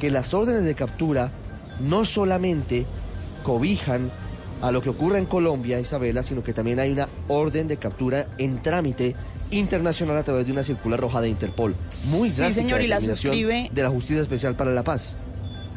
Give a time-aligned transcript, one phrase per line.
[0.00, 1.32] Que las órdenes de captura
[1.80, 2.86] no solamente
[3.42, 4.08] cobijan
[4.60, 8.28] a lo que ocurre en Colombia, Isabela, sino que también hay una orden de captura
[8.38, 9.16] en trámite
[9.50, 11.74] internacional a través de una circular roja de Interpol.
[12.10, 15.16] Muy Sí, señor, y la suscribe- de la Justicia Especial para la Paz.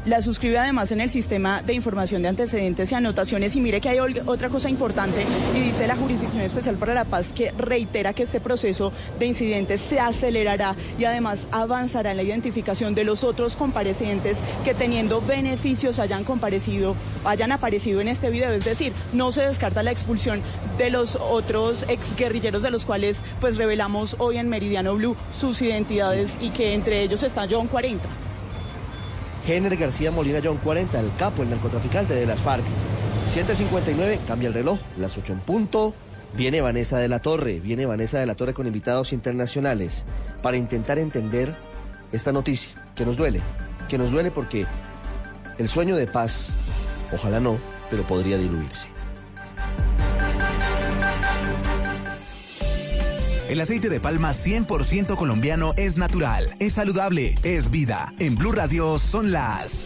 [0.06, 3.56] La suscribe además en el sistema de información de antecedentes y anotaciones.
[3.56, 7.30] Y mire que hay otra cosa importante y dice la Jurisdicción Especial para la Paz
[7.34, 12.94] que reitera que este proceso de incidentes se acelerará y además avanzará en la identificación
[12.94, 18.52] de los otros comparecientes que teniendo beneficios hayan comparecido, hayan aparecido en este video.
[18.52, 20.44] Es decir, no se descarta la expulsión
[20.78, 26.36] de los otros exguerrilleros de los cuales pues revelamos hoy en Meridiano Blue sus identidades
[26.42, 28.25] y que entre ellos está John 40.
[29.46, 32.64] Jenner García Molina John 40, el capo, el narcotraficante de las FARC.
[33.32, 35.94] 7.59, cambia el reloj, las 8 en punto.
[36.36, 40.06] Viene Vanessa de la Torre, viene Vanessa de la Torre con invitados internacionales
[40.42, 41.54] para intentar entender
[42.12, 43.42] esta noticia que nos duele,
[43.88, 44.66] que nos duele porque
[45.58, 46.54] el sueño de paz,
[47.14, 47.58] ojalá no,
[47.90, 48.95] pero podría diluirse.
[53.48, 58.12] El aceite de palma 100% colombiano es natural, es saludable, es vida.
[58.18, 59.86] En Blue Radio son las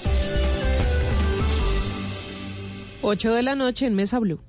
[3.01, 4.39] 8 de la noche en Mesa Blue.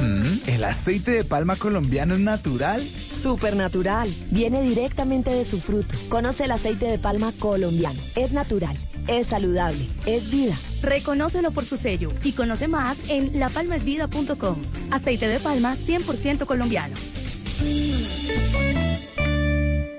[0.00, 2.82] Mm, ¿El aceite de palma colombiano es natural?
[2.82, 4.08] Supernatural.
[4.30, 5.94] Viene directamente de su fruto.
[6.08, 8.00] Conoce el aceite de palma colombiano.
[8.16, 10.54] Es natural, es saludable, es vida.
[10.82, 14.56] Reconócelo por su sello y conoce más en lapalmaesvida.com.
[14.90, 16.96] Aceite de palma 100% colombiano.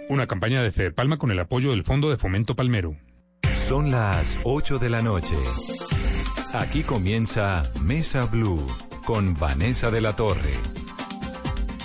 [0.10, 2.98] Una campaña de Fede Palma con el apoyo del Fondo de Fomento Palmero.
[3.54, 5.38] Son las 8 de la noche.
[6.52, 8.68] Aquí comienza Mesa Blue
[9.06, 10.54] con Vanessa de la Torre.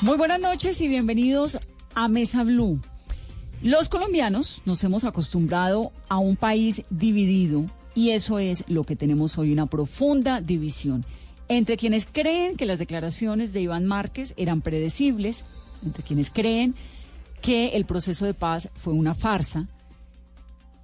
[0.03, 1.59] Muy buenas noches y bienvenidos
[1.95, 2.83] a Mesa Blue.
[3.63, 7.67] Los colombianos nos hemos acostumbrado a un país dividido
[7.99, 11.05] y eso es lo que tenemos hoy, una profunda división
[11.49, 15.43] entre quienes creen que las declaraciones de Iván Márquez eran predecibles,
[15.85, 16.77] entre quienes creen
[17.43, 19.67] que el proceso de paz fue una farsa,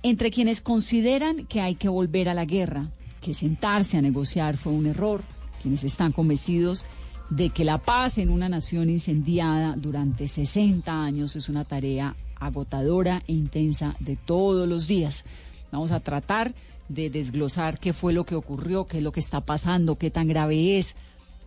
[0.02, 4.72] entre quienes consideran que hay que volver a la guerra, que sentarse a negociar fue
[4.72, 5.22] un error,
[5.62, 6.84] quienes están convencidos
[7.30, 13.22] de que la paz en una nación incendiada durante 60 años es una tarea agotadora
[13.28, 15.22] e intensa de todos los días.
[15.70, 16.54] Vamos a tratar
[16.88, 20.28] de desglosar qué fue lo que ocurrió, qué es lo que está pasando, qué tan
[20.28, 20.94] grave es,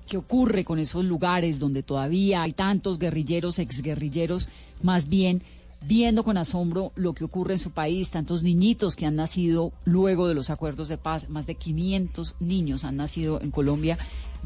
[0.07, 4.49] qué ocurre con esos lugares donde todavía hay tantos guerrilleros, exguerrilleros,
[4.81, 5.43] más bien
[5.81, 10.27] viendo con asombro lo que ocurre en su país, tantos niñitos que han nacido luego
[10.27, 13.97] de los acuerdos de paz, más de 500 niños han nacido en Colombia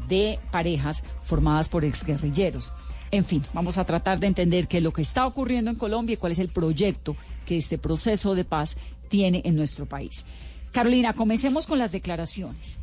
[0.08, 2.72] de parejas formadas por exguerrilleros.
[3.10, 6.14] En fin, vamos a tratar de entender qué es lo que está ocurriendo en Colombia
[6.14, 8.76] y cuál es el proyecto que este proceso de paz
[9.08, 10.24] tiene en nuestro país.
[10.72, 12.80] Carolina, comencemos con las declaraciones.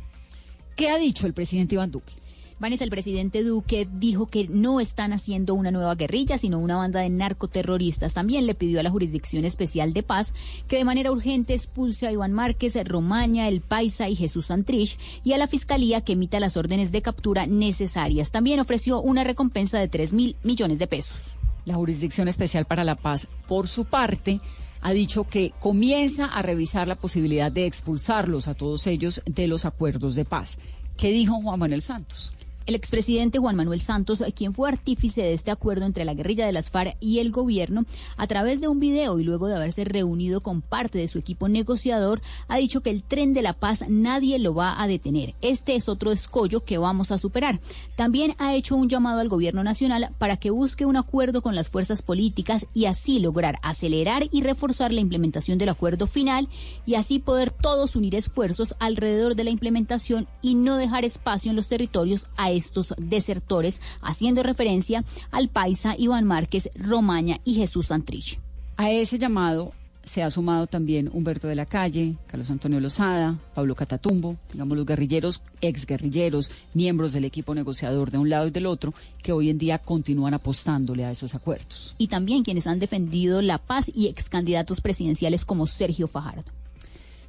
[0.76, 2.12] ¿Qué ha dicho el presidente Iván Duque?
[2.60, 7.00] Vanessa, el presidente Duque dijo que no están haciendo una nueva guerrilla, sino una banda
[7.00, 8.12] de narcoterroristas.
[8.12, 10.34] También le pidió a la Jurisdicción Especial de Paz
[10.68, 15.32] que de manera urgente expulse a Iván Márquez, Romaña, El Paisa y Jesús Santrich y
[15.32, 18.30] a la Fiscalía que emita las órdenes de captura necesarias.
[18.30, 21.38] También ofreció una recompensa de 3 mil millones de pesos.
[21.64, 24.38] La Jurisdicción Especial para la Paz, por su parte,
[24.80, 29.64] ha dicho que comienza a revisar la posibilidad de expulsarlos a todos ellos de los
[29.64, 30.58] acuerdos de paz.
[30.96, 32.34] ¿Qué dijo Juan Manuel Santos?
[32.70, 36.52] El expresidente Juan Manuel Santos, quien fue artífice de este acuerdo entre la guerrilla de
[36.52, 37.84] las FARC y el gobierno,
[38.16, 41.48] a través de un video y luego de haberse reunido con parte de su equipo
[41.48, 45.34] negociador, ha dicho que el tren de la paz nadie lo va a detener.
[45.40, 47.58] Este es otro escollo que vamos a superar.
[47.96, 51.68] También ha hecho un llamado al gobierno nacional para que busque un acuerdo con las
[51.68, 56.48] fuerzas políticas y así lograr acelerar y reforzar la implementación del acuerdo final
[56.86, 61.56] y así poder todos unir esfuerzos alrededor de la implementación y no dejar espacio en
[61.56, 68.38] los territorios a estos desertores, haciendo referencia al paisa Iván Márquez, Romaña y Jesús Santrich.
[68.76, 69.72] A ese llamado
[70.04, 74.86] se ha sumado también Humberto de la Calle, Carlos Antonio Lozada, Pablo Catatumbo, digamos los
[74.86, 79.58] guerrilleros, exguerrilleros, miembros del equipo negociador de un lado y del otro, que hoy en
[79.58, 81.94] día continúan apostándole a esos acuerdos.
[81.98, 86.50] Y también quienes han defendido la paz y ex candidatos presidenciales como Sergio Fajardo.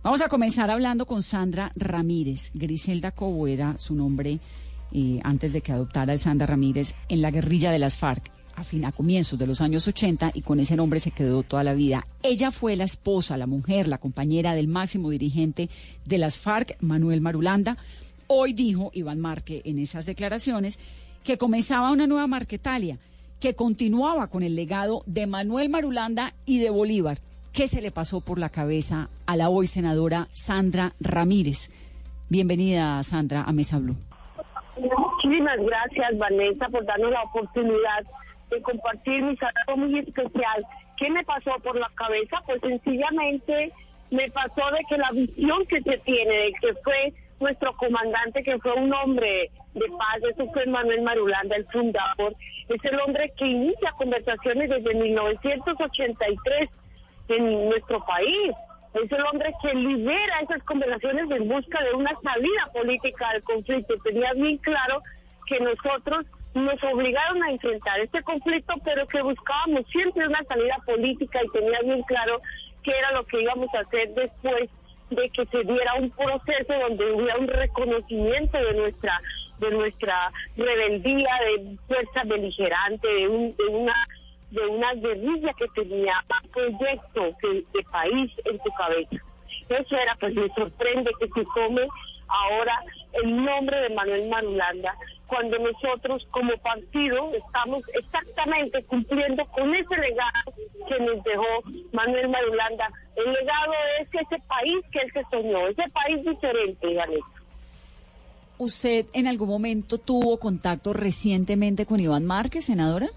[0.04, 2.50] Vamos a comenzar hablando con Sandra Ramírez.
[2.56, 4.40] Griselda Cobo era su nombre
[5.24, 8.86] antes de que adoptara el Sandra Ramírez en la guerrilla de las FARC a, fin,
[8.86, 12.04] a comienzos de los años 80 y con ese nombre se quedó toda la vida.
[12.24, 15.70] Ella fue la esposa, la mujer, la compañera del máximo dirigente
[16.06, 17.78] de las FARC, Manuel Marulanda.
[18.28, 20.78] Hoy dijo Iván Marque en esas declaraciones
[21.24, 23.00] que comenzaba una nueva Marquetalia,
[23.40, 27.20] que continuaba con el legado de Manuel Marulanda y de Bolívar
[27.54, 31.70] ¿Qué se le pasó por la cabeza a la hoy senadora Sandra Ramírez?
[32.30, 33.98] Bienvenida, Sandra, a Mesa Blue.
[35.24, 38.04] Muchísimas gracias, Vanessa, por darnos la oportunidad
[38.50, 40.66] de compartir mi saludo muy especial.
[40.98, 42.42] ¿Qué me pasó por la cabeza?
[42.46, 43.72] Pues sencillamente
[44.10, 48.58] me pasó de que la visión que se tiene de que fue nuestro comandante, que
[48.60, 52.36] fue un hombre de paz, eso fue Manuel Marulanda, el fundador,
[52.68, 56.70] es el hombre que inicia conversaciones desde 1983
[57.28, 58.54] en nuestro país.
[58.94, 63.94] Es el hombre que lidera esas conversaciones en busca de una salida política al conflicto.
[64.04, 65.02] Tenía bien claro
[65.48, 71.40] que nosotros nos obligaron a enfrentar este conflicto, pero que buscábamos siempre una salida política
[71.44, 72.42] y tenía bien claro
[72.84, 74.70] qué era lo que íbamos a hacer después
[75.10, 79.22] de que se diera un proceso donde hubiera un reconocimiento de nuestra
[79.60, 83.94] de nuestra rebeldía, de fuerza beligerante, de, un, de una
[84.52, 89.16] de una guerrilla que tenía un proyecto de, país en su cabeza.
[89.70, 91.88] Eso era, pues me sorprende que se tome
[92.28, 92.84] ahora
[93.14, 94.96] el nombre de Manuel Marulanda,
[95.28, 100.54] cuando nosotros como partido estamos exactamente cumpliendo con ese legado
[100.88, 101.64] que nos dejó
[101.94, 102.92] Manuel Marulanda.
[103.16, 107.42] El legado es ese país que él se soñó, ese país diferente, Vanessa.
[108.58, 113.08] ¿Usted en algún momento tuvo contacto recientemente con Iván Márquez, senadora?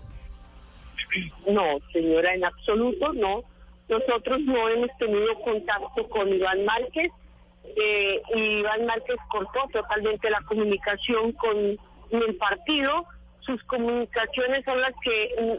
[1.47, 3.43] No, señora, en absoluto no.
[3.89, 7.11] Nosotros no hemos tenido contacto con Iván Márquez.
[7.77, 11.57] Eh, y Iván Márquez cortó totalmente la comunicación con
[12.11, 13.05] el partido.
[13.41, 15.59] Sus comunicaciones son las que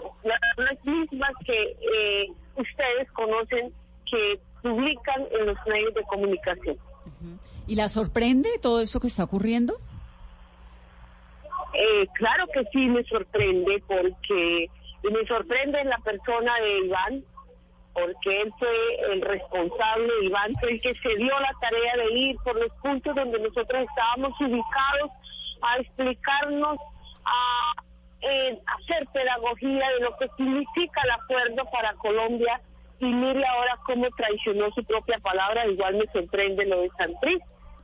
[0.58, 3.72] las mismas que eh, ustedes conocen
[4.10, 6.78] que publican en los medios de comunicación.
[7.68, 9.76] ¿Y la sorprende todo eso que está ocurriendo?
[11.74, 14.70] Eh, claro que sí me sorprende porque
[15.08, 17.24] y me sorprende la persona de Iván,
[17.94, 22.36] porque él fue el responsable, Iván fue el que se dio la tarea de ir
[22.44, 25.12] por los puntos donde nosotros estábamos ubicados
[25.62, 26.78] a explicarnos,
[27.26, 27.74] a
[28.22, 32.60] eh, hacer pedagogía de lo que significa el acuerdo para Colombia
[33.00, 37.40] y mire ahora cómo traicionó su propia palabra, igual me sorprende lo de Santriz.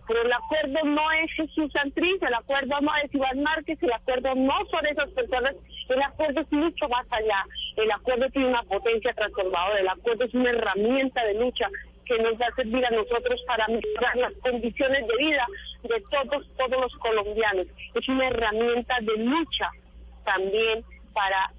[0.07, 4.35] Pero el acuerdo no es Jesús Santriz, el acuerdo no es Iván Márquez, el acuerdo
[4.35, 5.55] no son esas personas,
[5.93, 7.45] el acuerdo es mucho más allá.
[7.75, 11.69] El acuerdo tiene una potencia transformadora, el acuerdo es una herramienta de lucha
[12.05, 15.45] que nos va a servir a nosotros para mejorar las condiciones de vida
[15.83, 17.67] de todos, todos los colombianos.
[17.93, 19.71] Es una herramienta de lucha
[20.25, 20.83] también
[21.13, 21.51] para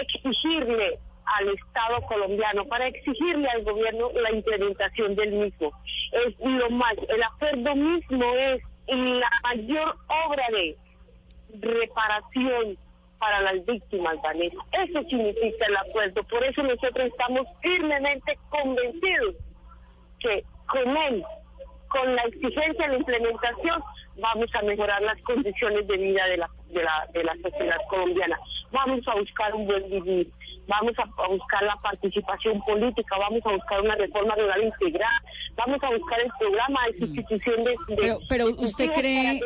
[0.00, 5.72] exigirle al Estado colombiano para exigirle al gobierno la implementación del mismo.
[6.12, 9.96] Es lo más, el acuerdo mismo es la mayor
[10.26, 10.76] obra de
[11.60, 12.78] reparación
[13.18, 14.58] para las víctimas, Vanessa.
[14.72, 16.22] Eso significa el acuerdo.
[16.24, 19.36] Por eso nosotros estamos firmemente convencidos
[20.20, 21.24] que con él,
[21.88, 23.82] con la exigencia de la implementación,
[24.18, 28.38] vamos a mejorar las condiciones de vida de la, de la, de la sociedad colombiana.
[28.70, 30.30] Vamos a buscar un buen vivir,
[30.68, 35.22] vamos a, buscar la participación política, vamos a buscar una reforma rural integral,
[35.56, 37.74] vamos a buscar el programa de sustitución de...
[37.96, 39.40] pero, pero usted cree,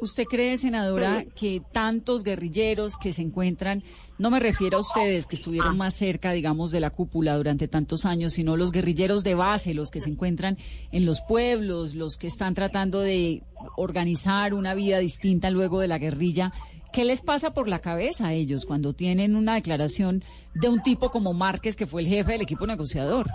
[0.00, 3.82] usted cree, senadora, que tantos guerrilleros que se encuentran,
[4.18, 8.04] no me refiero a ustedes que estuvieron más cerca, digamos, de la cúpula durante tantos
[8.04, 10.56] años, sino los guerrilleros de base, los que se encuentran
[10.90, 13.42] en los pueblos, los que están tratando de
[13.76, 16.52] organizar una vida distinta luego de la guerrilla.
[16.92, 21.10] ¿Qué les pasa por la cabeza a ellos cuando tienen una declaración de un tipo
[21.10, 23.26] como Márquez, que fue el jefe del equipo negociador,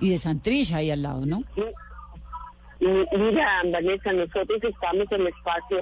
[0.00, 1.44] y de Santrich ahí al lado, no?
[2.80, 5.80] Mira, Vanessa, nosotros estamos en el espacio,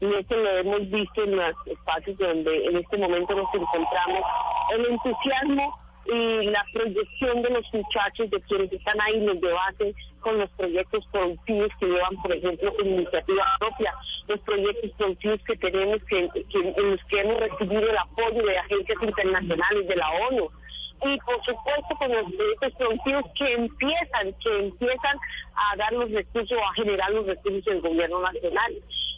[0.00, 4.22] y esto lo hemos visto en los espacios donde en este momento nos encontramos,
[4.74, 9.94] el entusiasmo y la proyección de los muchachos, de quienes están ahí, los de base,
[10.20, 13.94] con los proyectos productivos que llevan, por ejemplo, iniciativa propia,
[14.26, 18.98] los proyectos productivos que tenemos, que, en los que hemos recibido el apoyo de agencias
[19.02, 20.50] internacionales, de la ONU,
[21.04, 25.18] y por supuesto con los proyectos productivos que empiezan, que empiezan
[25.54, 28.74] a dar los recursos, a generar los recursos del gobierno nacional.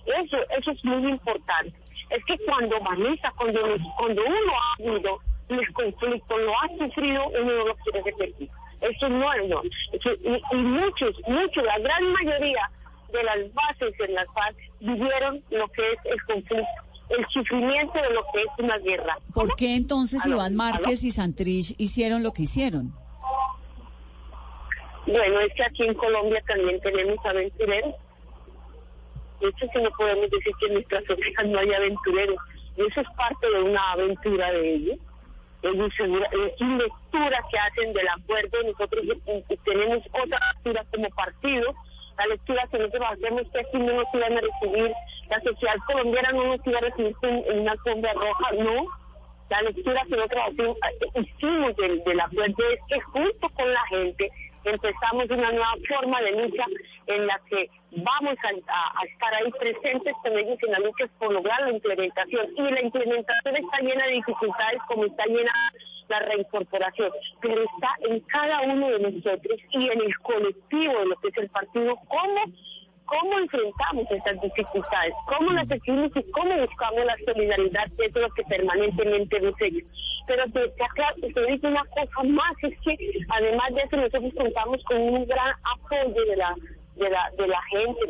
[0.07, 1.77] Eso, eso es muy importante.
[2.11, 3.61] Es que cuando Vanessa, cuando,
[3.99, 8.49] cuando uno ha vivido los conflictos, lo ha sufrido, uno no lo quiere repetir.
[8.81, 9.63] Eso no es no.
[9.63, 12.71] y, y muchos, muchos, la gran mayoría
[13.13, 16.67] de las bases en las FARC vivieron lo que es el conflicto
[17.09, 19.17] el sufrimiento de lo que es una guerra.
[19.33, 22.93] ¿Por qué entonces Iván Márquez y Santrich hicieron lo que hicieron?
[25.07, 27.95] Bueno, es que aquí en Colombia también tenemos aventureros.
[29.41, 32.37] De hecho, que no podemos decir que en nuestras orejas no hay aventureros.
[32.77, 34.99] Y eso es parte de una aventura de ellos.
[35.63, 38.63] Es una lectura que hacen del acuerdo.
[38.65, 39.05] Nosotros
[39.65, 41.75] tenemos otra lectura como partido
[42.19, 44.93] la lectura que nosotros hacemos que aquí no nos iban a recibir,
[45.29, 48.87] la sociedad colombiana no nos iba a recibir en una sombra roja, no.
[49.51, 50.43] La lectura que nosotros
[51.15, 54.31] hicimos del, del acuerdo es que junto con la gente
[54.71, 56.65] empezamos una nueva forma de lucha
[57.07, 61.63] en la que vamos a, estar ahí presentes con ellos en la lucha por lograr
[61.63, 62.47] la implementación.
[62.57, 65.53] Y la implementación está llena de dificultades como está llena
[66.09, 71.17] la reincorporación, pero está en cada uno de nosotros y en el colectivo de lo
[71.17, 72.45] que es el partido, cómo
[73.07, 78.29] cómo enfrentamos estas dificultades, cómo las sentimos y cómo buscamos la solidaridad, que es lo
[78.31, 79.87] que permanentemente hecho.
[80.27, 82.97] Pero te, te, te digo una cosa más, es que
[83.29, 86.55] además de eso nosotros contamos con un gran apoyo de la
[86.97, 88.01] de la, de la gente.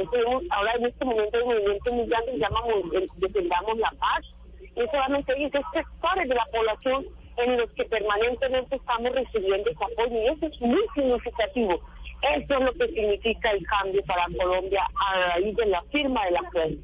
[0.50, 2.61] ahora en este momento el movimiento muy grande se llama
[3.17, 4.25] Defendamos la Paz.
[4.76, 7.07] Y solamente hay tres sectores de la población
[7.38, 11.81] en los que permanentemente estamos recibiendo ese apoyo y eso es muy significativo.
[12.35, 16.37] Eso es lo que significa el cambio para Colombia a raíz de la firma del
[16.37, 16.76] acuerdo.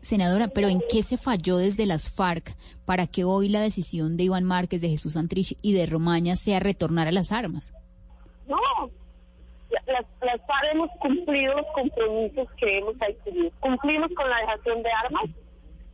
[0.00, 2.54] Senadora, pero ¿en qué se falló desde las FARC
[2.84, 6.60] para que hoy la decisión de Iván Márquez, de Jesús Santrich y de Romaña sea
[6.60, 7.72] retornar a las armas?
[8.46, 8.58] No,
[9.70, 13.50] las, las FARC hemos cumplido los compromisos que hemos adquirido.
[13.60, 15.24] Cumplimos con la dejación de armas,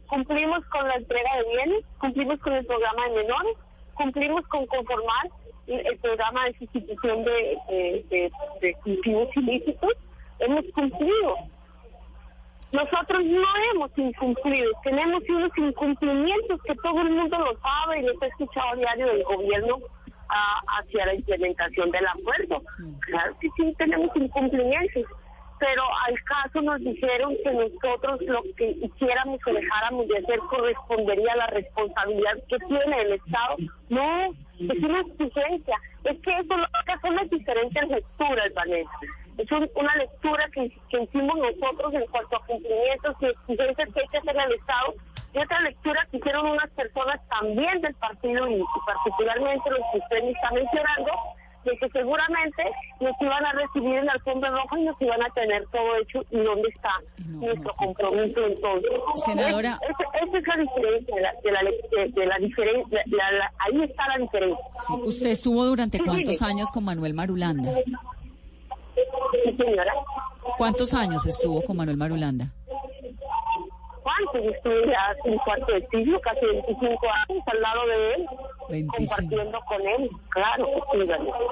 [0.09, 3.57] cumplimos con la entrega de bienes, cumplimos con el programa de menores,
[3.95, 5.31] cumplimos con conformar
[5.71, 8.05] el programa de sustitución de,
[8.61, 9.93] de, cultivos ilícitos,
[10.41, 11.37] hemos cumplido.
[12.73, 18.23] Nosotros no hemos incumplido, tenemos unos incumplimientos que todo el mundo lo sabe y los
[18.23, 19.79] he escuchado a diario del gobierno
[20.79, 22.63] hacia la implementación del acuerdo.
[23.01, 25.05] Claro que sí, tenemos incumplimientos,
[25.61, 31.33] pero al caso nos dijeron que nosotros lo que hiciéramos o dejáramos de hacer correspondería
[31.35, 33.57] a la responsabilidad que tiene el Estado.
[33.91, 35.77] No, es una exigencia.
[36.05, 38.99] Es que eso lo que hace una diferentes lecturas, Vanessa.
[39.37, 44.09] Es una lectura que, que hicimos nosotros en cuanto a cumplimientos y exigencias que hay
[44.09, 44.95] que hacer al Estado
[45.33, 50.25] y otra lectura que hicieron unas personas también del partido y particularmente los que usted
[50.25, 51.13] me está mencionando,
[51.65, 52.63] de que seguramente
[53.01, 56.25] nos iban a recibir en la alfombra roja y nos iban a tener todo hecho
[56.31, 58.91] y dónde está nuestro compromiso entonces.
[59.25, 59.79] Senadora.
[59.83, 63.05] esa es la diferencia, de la, de la, diferencia,
[63.59, 64.65] ahí está la diferencia.
[65.05, 67.73] ¿Usted estuvo durante cuántos años con Manuel Marulanda?
[69.45, 69.93] Sí, señora.
[70.57, 72.53] ¿Cuántos años estuvo con Manuel Marulanda?
[74.03, 74.55] ¿Cuántos?
[74.55, 78.27] Estuve ya un cuarto de siglo, casi 25 años al lado de él.
[78.71, 80.67] Compartiendo con él, claro.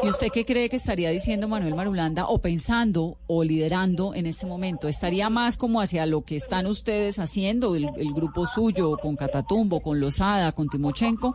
[0.02, 4.46] ¿Y usted qué cree que estaría diciendo Manuel Marulanda o pensando o liderando en este
[4.46, 4.88] momento?
[4.88, 10.00] ¿Estaría más como hacia lo que están ustedes haciendo, el, grupo suyo, con Catatumbo, con
[10.00, 11.34] Lozada, con Timochenko?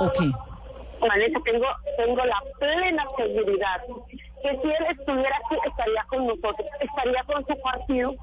[0.00, 0.30] ¿O qué?
[1.00, 3.82] Vanessa, tengo, tengo la plena seguridad
[4.42, 8.14] que si él estuviera aquí estaría con nosotros, estaría con su partido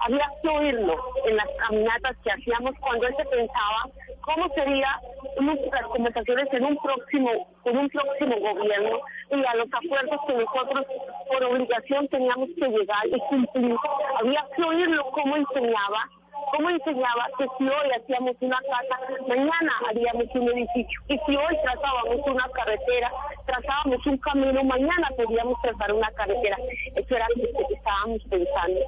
[0.00, 0.96] había que oírlo
[1.26, 3.88] en las caminatas que hacíamos cuando él se pensaba
[4.22, 5.00] cómo sería
[5.38, 7.30] las conversaciones en un próximo,
[7.64, 9.00] en un próximo gobierno
[9.30, 10.86] y a los acuerdos que nosotros
[11.28, 13.76] por obligación teníamos que llegar y cumplir.
[14.18, 16.08] Había que oírlo cómo enseñaba
[16.52, 21.00] cómo enseñaba que si hoy hacíamos una casa, mañana haríamos un edificio.
[21.08, 23.10] Y si hoy trazábamos una carretera,
[23.46, 26.56] trazábamos un camino, mañana podíamos trazar una carretera.
[26.96, 28.80] Eso era lo que estábamos pensando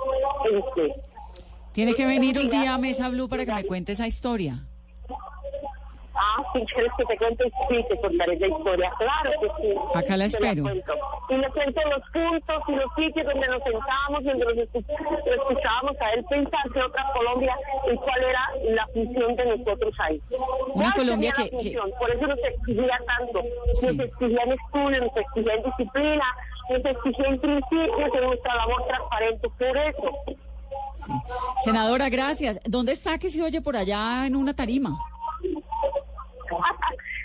[0.50, 0.88] en usted.
[1.72, 4.66] Tiene que venir un día a Mesa Blue para que me cuente esa historia.
[6.14, 8.92] Ah, si quieres que te cuente, sí, te contaré la historia.
[8.98, 9.74] Claro que sí.
[9.94, 10.64] Acá la espero.
[11.28, 16.10] y le cuento los puntos y los sitios donde nos sentábamos, donde nos escuchábamos a
[16.12, 17.56] él pensar que otra Colombia
[17.90, 20.20] y cuál era la función de nosotros ahí.
[20.74, 23.42] Una Colombia que, Por eso nos exigía tanto.
[23.82, 26.24] Nos exigía en estudio, nos exigía en disciplina,
[26.70, 29.48] nos exigía en principios, en nuestra labor transparente.
[29.48, 30.36] Por eso.
[31.06, 31.12] Sí.
[31.64, 32.60] Senadora, gracias.
[32.64, 34.98] ¿Dónde está que se oye por allá en una tarima?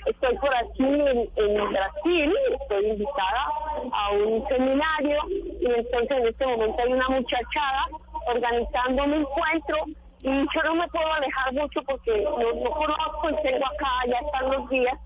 [0.10, 3.48] Estoy por aquí en, en, Brasil, estoy invitada
[3.92, 5.20] a un seminario
[5.62, 7.88] y entonces en este momento hay una muchachada
[8.28, 9.78] organizando un encuentro
[10.22, 14.18] y yo no me puedo alejar mucho porque no, no conozco y tengo acá, ya
[14.26, 15.00] están los días,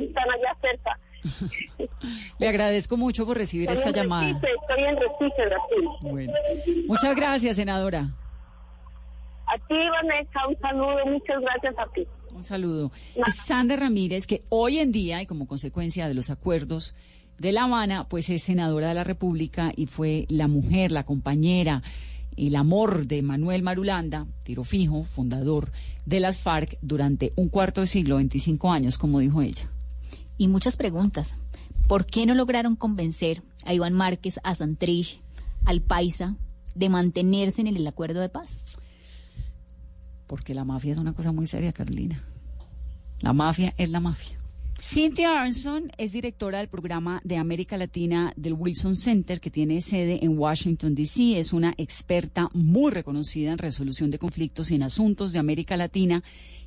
[0.00, 0.98] están allá cerca.
[2.38, 4.30] Le agradezco mucho por recibir esta llamada.
[4.30, 5.88] estoy en Recife, Brasil.
[6.02, 6.32] Bueno.
[6.86, 8.08] Muchas gracias, senadora.
[9.46, 12.06] A ti, Vanessa, un saludo, muchas gracias a ti.
[12.38, 12.92] Un saludo.
[13.46, 16.94] Sandra Ramírez, que hoy en día, y como consecuencia de los acuerdos
[17.36, 21.82] de La Habana, pues es senadora de la República y fue la mujer, la compañera,
[22.36, 25.72] el amor de Manuel Marulanda, tiro fijo, fundador
[26.06, 29.68] de las FARC durante un cuarto de siglo, 25 años, como dijo ella.
[30.36, 31.38] Y muchas preguntas.
[31.88, 35.20] ¿Por qué no lograron convencer a Iván Márquez, a Santrich,
[35.64, 36.36] al Paisa,
[36.76, 38.77] de mantenerse en el acuerdo de paz?
[40.28, 42.22] Porque la mafia es una cosa muy seria, Carolina.
[43.20, 44.38] La mafia es la mafia.
[44.80, 50.24] Cynthia Arnson es directora del programa de América Latina del Wilson Center, que tiene sede
[50.24, 51.40] en Washington, D.C.
[51.40, 56.22] Es una experta muy reconocida en resolución de conflictos y en asuntos de América Latina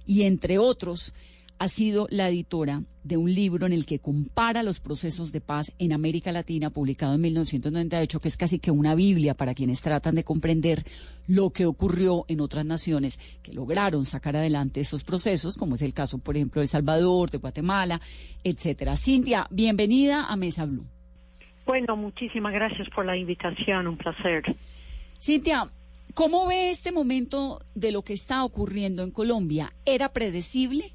[0.05, 1.13] y, entre otros,
[1.61, 5.75] ha sido la editora de un libro en el que compara los procesos de paz
[5.77, 10.15] en América Latina, publicado en 1998, que es casi que una Biblia para quienes tratan
[10.15, 10.83] de comprender
[11.27, 15.93] lo que ocurrió en otras naciones que lograron sacar adelante esos procesos, como es el
[15.93, 18.01] caso, por ejemplo, de El Salvador, de Guatemala,
[18.43, 18.97] etcétera.
[18.97, 20.87] Cintia, bienvenida a Mesa Blue.
[21.67, 24.41] Bueno, muchísimas gracias por la invitación, un placer.
[25.19, 25.65] Cintia,
[26.15, 29.71] ¿cómo ve este momento de lo que está ocurriendo en Colombia?
[29.85, 30.91] ¿Era predecible?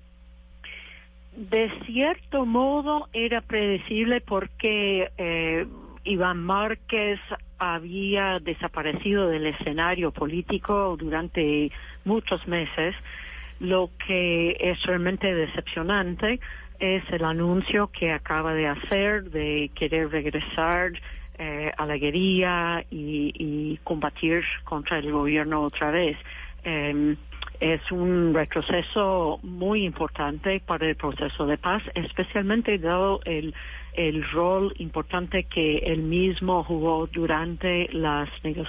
[1.37, 5.67] De cierto modo era predecible porque eh,
[6.05, 7.21] Iván Márquez
[7.59, 11.71] había desaparecido del escenario político durante
[12.05, 12.95] muchos meses.
[13.61, 16.41] Lo que es realmente decepcionante
[16.79, 20.93] es el anuncio que acaba de hacer de querer regresar
[21.39, 26.17] eh, a la guerrilla y, combatir contra el gobierno otra vez.
[26.65, 27.17] Em,
[27.61, 33.55] es un retroceso muy importante para el proceso de paz, especialmente dado el,
[33.95, 38.29] el rol importante que él mismo jugó durante las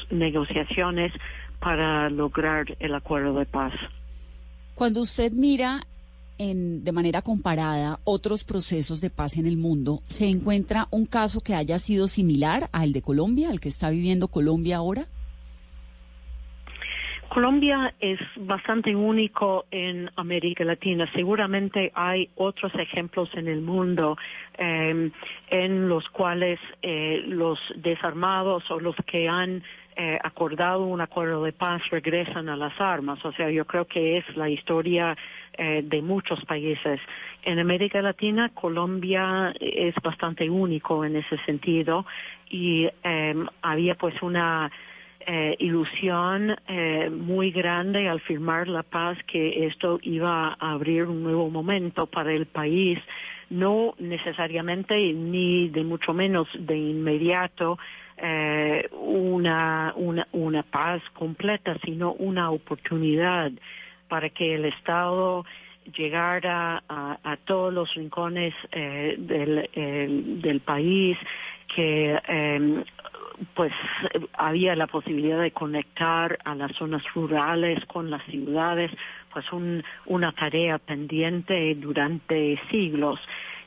[0.09, 1.13] negociaciones
[1.59, 3.73] para lograr el acuerdo de paz.
[4.75, 5.81] Cuando usted mira
[6.37, 11.41] en, de manera comparada otros procesos de paz en el mundo, ¿se encuentra un caso
[11.41, 15.07] que haya sido similar al de Colombia, al que está viviendo Colombia ahora?
[17.29, 21.09] Colombia es bastante único en América Latina.
[21.13, 24.17] Seguramente hay otros ejemplos en el mundo
[24.57, 25.11] em,
[25.49, 29.61] en los cuales eh, los desarmados o los que han
[29.95, 33.23] eh, acordado un acuerdo de paz regresan a las armas.
[33.25, 35.17] O sea, yo creo que es la historia
[35.57, 36.99] eh, de muchos países.
[37.43, 42.05] En América Latina, Colombia es bastante único en ese sentido
[42.49, 44.71] y em, había pues una
[45.29, 51.21] eh, ilusión eh, muy grande al firmar la paz que esto iba a abrir un
[51.21, 52.97] nuevo momento para el país,
[53.49, 57.77] no necesariamente ni de mucho menos de inmediato
[58.15, 63.51] eh, una, una, una paz completa, sino una oportunidad
[64.07, 65.43] para que el Estado
[65.93, 71.17] llegara a, a todos los rincones eh, del, del país,
[71.75, 72.83] que eh,
[73.53, 73.71] pues
[74.33, 78.91] había la posibilidad de conectar a las zonas rurales con las ciudades,
[79.31, 79.45] pues
[80.05, 83.19] una tarea pendiente durante siglos.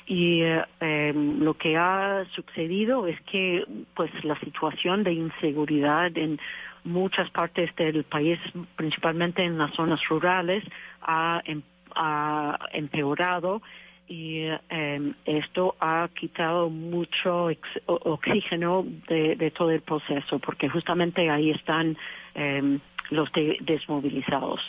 [0.07, 6.41] Y eh, em, lo que ha sucedido es que pues la situación de inseguridad en
[6.83, 8.39] muchas partes del país,
[8.75, 10.65] principalmente en las zonas rurales,
[11.03, 11.63] ha, em,
[11.95, 13.63] ha empeorado
[14.11, 17.47] y em, esto ha quitado mucho
[17.87, 21.97] oxígeno de, todo el proceso, porque justamente ahí están
[22.35, 24.61] em, los desmovilizados.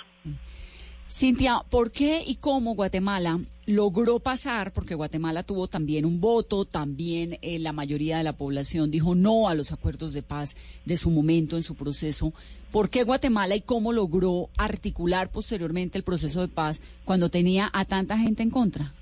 [1.10, 4.72] Cintia, ¿por qué y cómo Guatemala logró pasar?
[4.74, 9.50] Porque Guatemala tuvo también un voto, también eh, la mayoría de la población dijo no
[9.50, 12.32] a los acuerdos de paz de su momento en su proceso.
[12.72, 17.86] ¿Por qué Guatemala y cómo logró articular posteriormente el proceso de paz cuando tenía a
[17.86, 18.94] tanta gente en contra?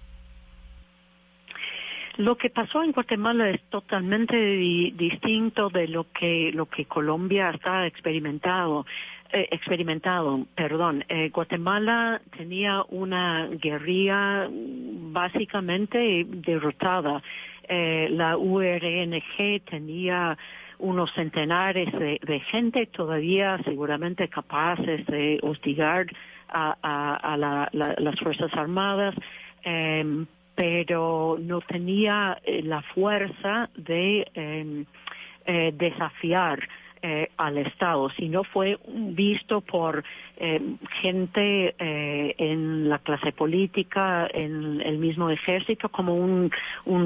[2.20, 7.88] Lo que pasó en Guatemala es totalmente distinto de lo que lo que Colombia está
[7.88, 8.86] experimentado.
[9.32, 11.06] Eh, experimentado, perdón.
[11.08, 17.24] Eh, Guatemala tenía una guerrilla básicamente derrotada.
[17.70, 20.38] Eh, la URNG tenía
[20.80, 26.08] unos centenares de, gente todavía seguramente capaces de hostigar
[26.50, 27.38] a,
[27.72, 29.16] las Fuerzas Armadas.
[29.64, 30.26] Em,
[30.60, 34.84] pero no tenía eh, la fuerza de em,
[35.46, 36.68] eh, desafiar
[37.02, 40.04] eh, al Estado, sino fue visto por
[41.02, 46.52] gente en la clase política, en el mismo ejército, como un,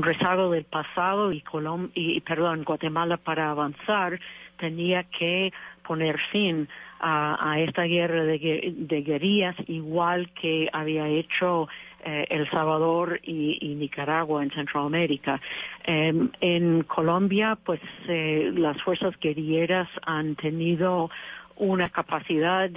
[0.01, 4.19] rezago del pasado y, Colom y perdón, Guatemala para avanzar
[4.57, 6.67] tenía que poner fin
[6.99, 11.67] a, esta guerra de, de, guerrillas, igual que había hecho
[12.05, 15.41] eh, El Salvador y, Nicaragua en Centroamérica.
[15.83, 21.09] Em, en Colombia, pues eh, las fuerzas guerrilleras han tenido
[21.55, 22.69] una capacidad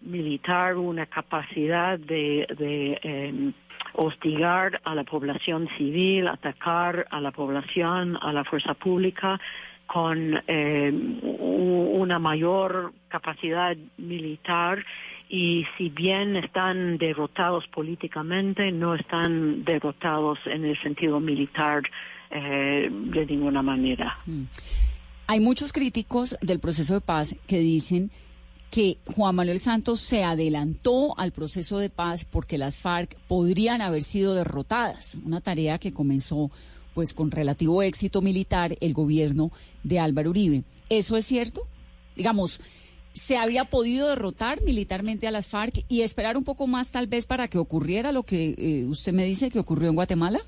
[0.00, 3.52] militar, una capacidad de, de em,
[3.94, 9.40] hostigar a la población civil, atacar a la población, a la fuerza pública,
[9.86, 14.84] con eh, una mayor capacidad militar
[15.32, 21.84] y si bien están derrotados políticamente, no están derrotados en el sentido militar
[22.32, 24.18] eh, de ninguna manera.
[24.26, 24.42] Mm.
[25.28, 28.10] Hay muchos críticos del proceso de paz que dicen
[28.72, 34.02] que Juan Manuel Santos se adelantó al proceso de paz porque las FARC podrían haber
[34.02, 36.50] sido derrotadas, una tarea que comenzó
[36.92, 39.52] pues con relativo éxito militar el gobierno
[39.84, 40.64] de Álvaro Uribe.
[40.88, 41.68] ¿Eso es cierto?
[42.16, 42.60] Digamos,
[43.12, 47.26] ¿se había podido derrotar militarmente a las FARC y esperar un poco más tal vez
[47.26, 50.40] para que ocurriera lo que eh, usted me dice que ocurrió en Guatemala?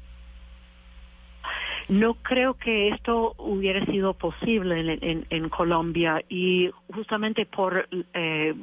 [1.89, 4.99] No creo que esto hubiera sido posible
[5.29, 8.55] en, Colombia y justamente por eh,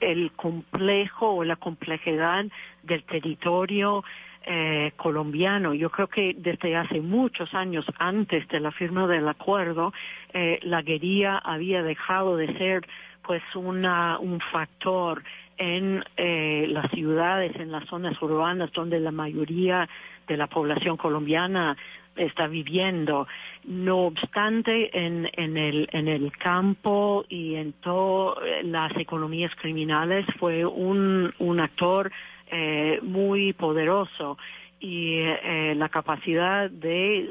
[0.00, 2.44] el complejo o la complejidad
[2.82, 4.04] del territorio,
[4.48, 5.74] eh, colombiano.
[5.74, 9.92] Yo creo que desde hace muchos años antes de la firma del acuerdo,
[10.32, 12.86] eh, la guerrilla había dejado de ser
[13.26, 15.22] pues una, un factor
[15.58, 19.88] en eh, las ciudades, en las zonas urbanas donde la mayoría
[20.28, 21.76] de la población colombiana
[22.16, 23.26] está viviendo.
[23.64, 32.10] No obstante, en, el, campo y en todas las economías criminales fue un, actor
[32.50, 34.38] eh, muy poderoso
[34.78, 37.30] y eh, la capacidad de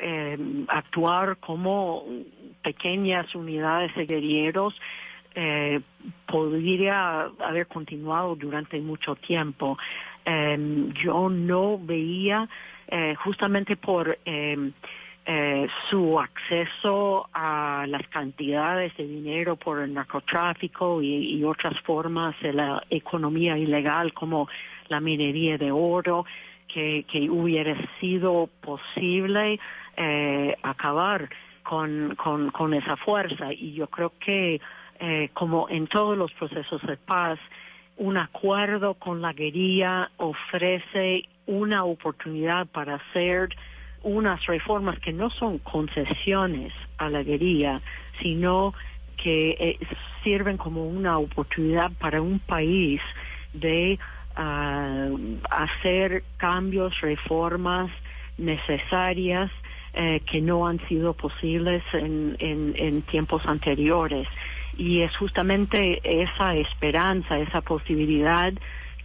[0.00, 2.04] eh, actuar como
[2.62, 4.74] pequeñas unidades de guerrilleros
[5.34, 5.80] eh,
[6.26, 9.78] podría haber continuado durante mucho tiempo.
[10.24, 12.48] yo no veía,
[13.22, 14.18] justamente por
[15.26, 22.52] eh, su acceso a las cantidades de dinero por el narcotráfico y, otras formas de
[22.52, 24.48] la economía ilegal como
[24.88, 26.26] la minería de oro,
[26.68, 29.58] que, hubiera sido posible
[29.96, 31.30] eh, acabar
[31.62, 33.50] con, con, esa fuerza.
[33.50, 34.60] Y yo creo que,
[35.00, 37.38] eh, como en todos los procesos de paz,
[37.96, 43.50] un acuerdo con la guerrilla ofrece una oportunidad para hacer
[44.02, 47.80] unas reformas que no son concesiones a la guerrilla,
[48.20, 48.74] sino
[49.16, 49.78] que eh,
[50.22, 53.00] sirven como una oportunidad para un país
[53.52, 53.98] de
[54.36, 55.08] ah,
[55.50, 57.90] hacer cambios, reformas
[58.36, 59.50] necesarias
[59.94, 64.26] eh, que no han sido posibles en, tiempos anteriores.
[64.76, 68.52] Y es justamente esa esperanza, esa posibilidad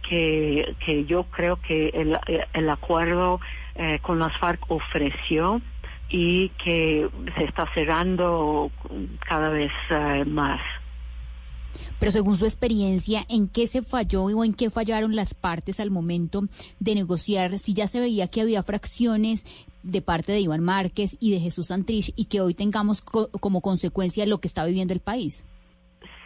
[0.08, 3.40] que, que yo creo que el, acuerdo
[3.74, 5.60] eh, con las FARC ofreció
[6.08, 8.70] y que se está cerrando
[9.26, 10.60] cada vez eh, más.
[11.98, 15.90] Pero según su experiencia, ¿en qué se falló o en qué fallaron las partes al
[15.90, 16.44] momento
[16.78, 17.58] de negociar?
[17.58, 19.44] Si ya se veía que había fracciones
[19.82, 24.26] de parte de Iván Márquez y de Jesús Santrich y que hoy tengamos como consecuencia
[24.26, 25.44] lo que está viviendo el país.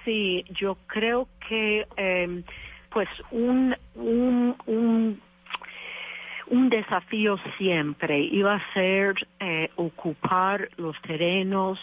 [0.04, 2.42] Sí, yo creo que eh,
[2.90, 5.20] pues un, un,
[6.48, 11.78] un desafío siempre iba a ser eh, ocupar los terrenos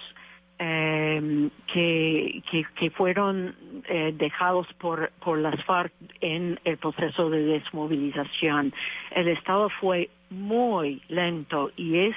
[0.60, 2.44] em, que,
[2.76, 3.56] que, fueron
[3.88, 8.74] eh, dejados por, por las FARC en el proceso de desmovilización.
[9.12, 12.16] El Estado fue muy lento y es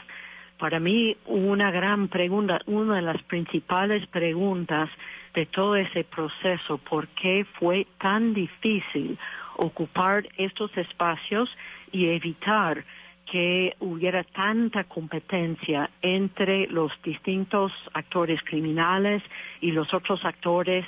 [0.58, 4.90] para mí una gran pregunta, una de las principales preguntas
[5.34, 9.18] de todo ese proceso, ¿por qué fue tan difícil
[9.56, 11.50] ocupar estos espacios
[11.92, 12.84] y evitar
[13.30, 19.22] que hubiera tanta competencia entre los distintos actores criminales
[19.60, 20.84] y los otros actores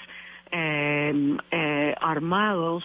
[0.50, 2.84] em, eh, armados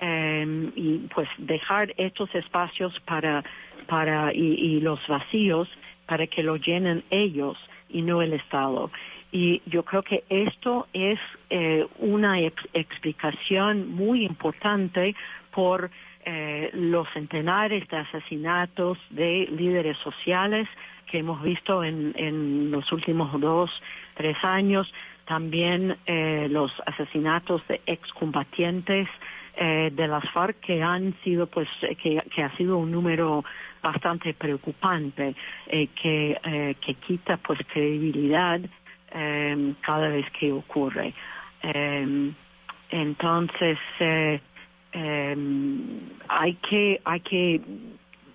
[0.00, 3.42] em, y pues dejar estos espacios para
[3.86, 5.68] para y, los vacíos
[6.06, 8.90] para que lo llenen ellos y no el Estado.
[9.32, 11.18] Y yo creo que esto es
[11.50, 15.14] eh, una explicación muy importante
[15.52, 15.90] por
[16.24, 20.68] eh, los centenares de asesinatos de líderes sociales
[21.06, 23.70] que hemos visto en, en los últimos dos,
[24.14, 24.92] tres años,
[25.26, 29.08] también eh, los asesinatos de excombatientes
[29.56, 31.68] eh, de las FARC que han sido, pues,
[32.02, 33.44] que, que ha sido un número
[33.82, 35.34] bastante preocupante,
[35.66, 38.60] eh, que, eh, que quita, pues, credibilidad
[39.12, 41.14] eh, cada vez que ocurre.
[41.62, 42.32] Eh,
[42.90, 44.40] entonces, eh,
[44.92, 45.36] eh,
[46.28, 47.60] hay que, hay que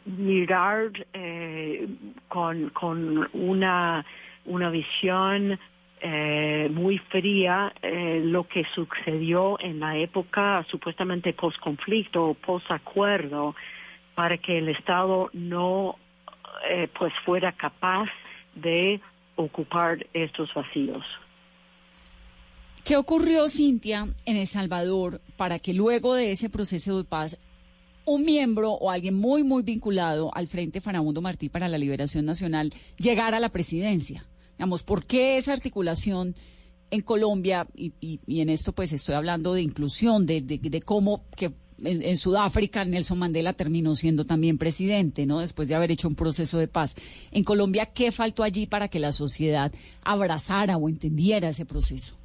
[0.05, 1.87] mirar eh,
[2.27, 4.05] con, con una,
[4.45, 5.59] una visión
[6.01, 13.55] eh, muy fría eh, lo que sucedió en la época supuestamente post-conflicto o post-acuerdo
[14.13, 15.97] para que el Estado no
[16.69, 18.09] eh, pues fuera capaz
[18.55, 19.01] de
[19.35, 21.03] ocupar estos vacíos.
[22.83, 27.39] ¿Qué ocurrió, Cintia, en El Salvador para que luego de ese proceso de paz
[28.05, 32.71] un miembro o alguien muy, muy vinculado al Frente Farabundo Martí para la Liberación Nacional
[32.97, 34.25] llegara a la presidencia?
[34.57, 36.35] Digamos, ¿por qué esa articulación
[36.91, 37.67] en Colombia?
[37.75, 41.51] Y, y, en esto pues estoy hablando de inclusión, de, de cómo que
[41.83, 45.39] en, Sudáfrica Nelson Mandela terminó siendo también presidente, ¿no?
[45.39, 46.95] Después de haber hecho un proceso de paz.
[47.31, 49.71] En Colombia, ¿qué faltó allí para que la sociedad
[50.03, 52.15] abrazara o entendiera ese proceso?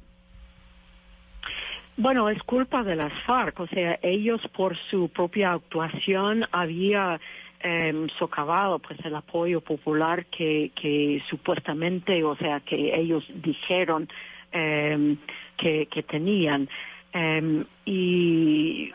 [1.97, 7.19] Bueno, es culpa de las FARC, o sea, ellos por su propia actuación había
[7.61, 14.09] eh, socavado pues el apoyo popular que, que supuestamente, o sea, que ellos dijeron
[14.51, 16.67] que, que tenían.
[17.13, 18.89] Um, y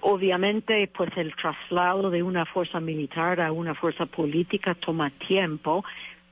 [0.00, 5.84] obviamente pues el traslado de una fuerza militar a una fuerza política toma tiempo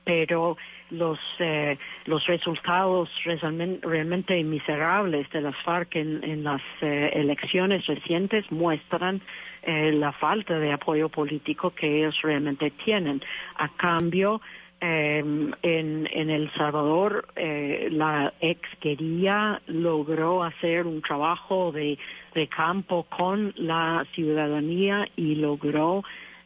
[0.03, 0.57] pero
[0.89, 8.51] los eh, los resultados realmente, miserables de las FARC en, en las eh, elecciones recientes
[8.51, 9.21] muestran
[9.63, 13.21] eh, la falta de apoyo político que ellos realmente tienen.
[13.55, 14.41] A cambio
[14.85, 15.19] eh,
[15.61, 21.97] en, El Salvador eh, la ex guerrilla logró hacer un trabajo de,
[22.35, 26.03] de, campo con la ciudadanía y logró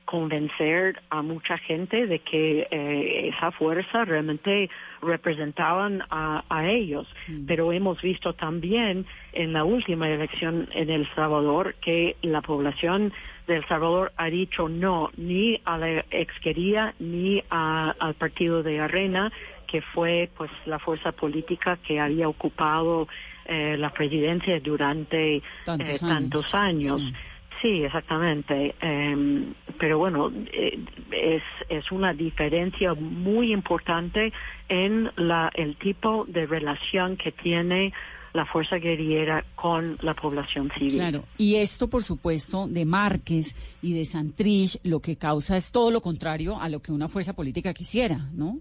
[0.07, 4.69] convencer a mucha gente de que eh, esa fuerza realmente
[5.01, 7.05] representaban a, a ellos.
[7.27, 7.45] Mm.
[7.45, 13.11] Pero hemos visto también en la última elección en El Salvador que la población
[13.47, 18.79] de El Salvador ha dicho no ni a la exquería ni a, al partido de
[18.79, 19.29] Arena,
[19.67, 23.09] que fue pues la fuerza política que había ocupado
[23.45, 26.19] eh, la presidencia durante tantos eh, años.
[26.19, 27.01] Tantos años.
[27.01, 27.13] Sí.
[27.61, 28.75] Sí, exactamente.
[28.81, 30.79] Eh, pero bueno, eh,
[31.11, 34.31] es, es una diferencia muy importante
[34.69, 37.93] en la, el tipo de relación que tiene
[38.33, 40.95] la fuerza guerrillera con la población civil.
[40.95, 45.89] Claro, y esto, por supuesto, de Márquez y de Santrich, lo que causa es todo
[45.89, 48.59] lo contrario a lo que una fuerza política quisiera, ¿no?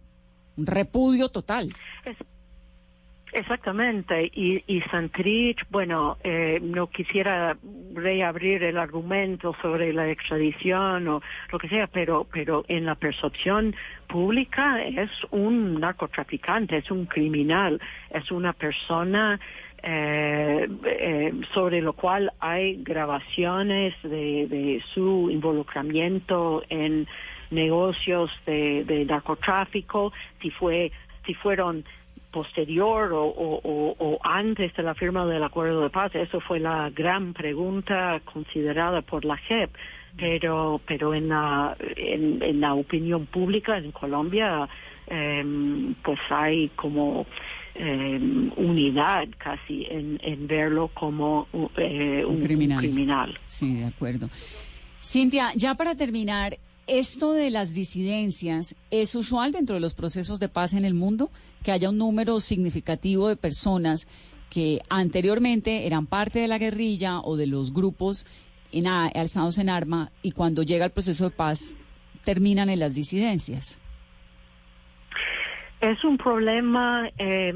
[0.57, 1.75] Un repudio total.
[2.05, 2.17] Es,
[3.37, 7.57] exactamente, y, y Santrich, bueno, eh, no quisiera
[7.95, 11.23] reabrir el argumento sobre la extradición o
[11.53, 13.75] lo que sea, pero, pero en la percepción
[14.09, 19.39] pública es un narcotraficante, es un criminal, es una persona
[19.83, 27.07] eh, eh, sobre lo cual hay grabaciones de, de su involucramiento en
[27.51, 30.91] negocios de, de, narcotráfico, si fue,
[31.25, 31.85] si fueron
[32.37, 36.91] posterior o, o, o, antes de la firma del acuerdo de paz, eso fue la
[36.91, 39.71] gran pregunta considerada por la JEP,
[40.19, 44.69] pero pero en la en, en la opinión pública en Colombia
[45.07, 47.25] eh, pues hay como
[47.75, 48.21] eh,
[48.57, 52.85] unidad casi en, en, verlo como eh, un, un, criminal.
[52.85, 53.39] un, criminal.
[53.47, 54.29] Sí, de acuerdo.
[55.03, 60.49] Cintia, ya para terminar, ¿esto de las disidencias es usual dentro de los procesos de
[60.49, 61.31] paz en el mundo?
[61.63, 64.07] Que haya un número significativo de personas
[64.51, 68.27] que anteriormente eran parte de la guerrilla o de los grupos
[68.73, 71.77] en, alzados en arma y cuando llega el proceso de paz
[72.25, 73.79] terminan en las disidencias.
[75.81, 77.53] Es un problema eh,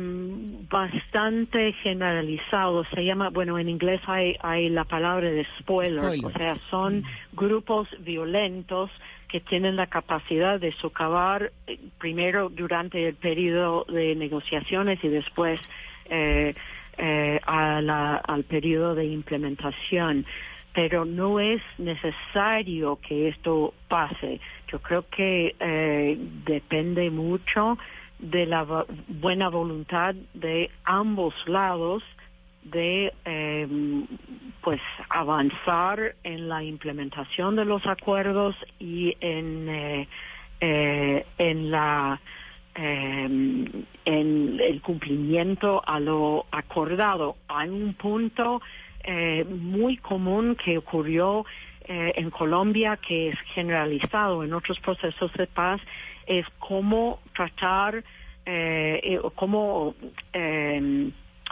[0.71, 2.85] bastante generalizado.
[2.95, 6.25] Se llama, bueno, en inglés hay, hay la palabra de spoiler, Spoilers.
[6.25, 7.05] o sea, son mm.
[7.33, 8.91] grupos violentos
[9.31, 15.61] que tienen la capacidad de socavar eh, primero durante el periodo de negociaciones y después
[16.07, 16.55] eh,
[16.99, 20.27] eh, a la, al periodo de implementación.
[20.75, 24.41] Pero no es necesario que esto pase.
[24.69, 27.79] Yo creo que eh, depende mucho
[28.19, 32.03] de la buena voluntad de ambos lados
[32.63, 34.07] de em,
[34.63, 40.09] pues avanzar en la implementación de los acuerdos y en eh,
[40.61, 42.21] eh, en la
[42.75, 43.65] em,
[44.05, 47.37] en el cumplimiento a lo acordado.
[47.49, 48.61] Hay un punto
[49.03, 51.45] eh, muy común que ocurrió
[51.93, 55.81] en Colombia, que es generalizado en otros procesos de paz,
[56.25, 58.05] es cómo tratar,
[59.35, 59.97] cómo
[60.33, 61.11] em,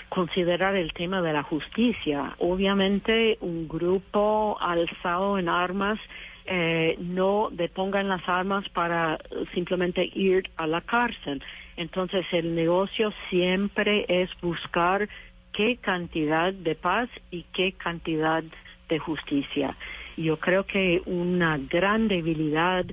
[0.09, 2.35] considerar el tema de la justicia.
[2.39, 5.99] Obviamente un grupo alzado en armas
[6.47, 9.19] eh, no depongan las armas para
[9.53, 11.43] simplemente ir a la cárcel.
[11.77, 15.09] Entonces el negocio siempre es buscar
[15.53, 18.43] qué cantidad de paz y qué cantidad
[18.89, 19.77] de justicia.
[20.17, 22.85] Yo creo que una gran debilidad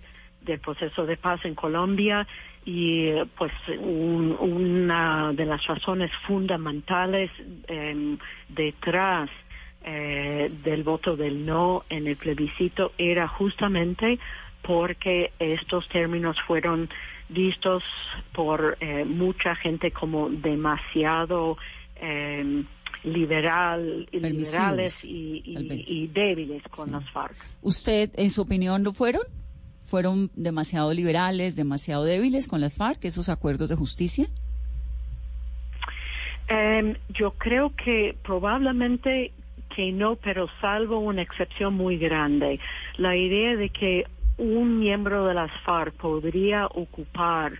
[0.42, 2.28] del proceso de paz en Colombia
[2.66, 7.30] y pues una de las razones fundamentales
[7.68, 8.18] em,
[8.50, 9.30] detrás
[9.84, 14.18] eh, del voto del no en el plebiscito era justamente
[14.64, 16.90] porque estos términos fueron
[17.30, 17.84] vistos
[18.34, 21.58] por eh, mucha gente como demasiado
[21.98, 22.66] em,
[23.04, 27.36] liberal, liberales y, y, débiles con las FARC.
[27.62, 29.22] ¿Usted, en su opinión, lo fueron?
[29.86, 34.28] Fueron demasiado liberales, demasiado débiles con las FARC, esos acuerdos de justicia?
[36.48, 39.32] Em, yo creo que probablemente
[39.76, 42.60] que no, pero salvo una excepción muy grande.
[42.98, 44.06] La idea de que
[44.38, 47.54] un miembro de las FARC podría ocupar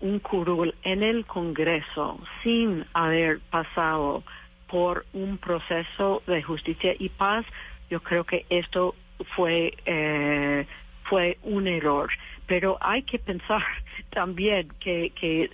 [0.00, 4.22] un curul en el Congreso sin haber pasado
[4.68, 7.44] por un proceso de justicia y paz,
[7.90, 8.94] yo creo que esto
[9.36, 10.66] fue eh,
[11.10, 12.08] fue un error.
[12.46, 13.62] Pero hay que pensar
[14.10, 15.50] también que, que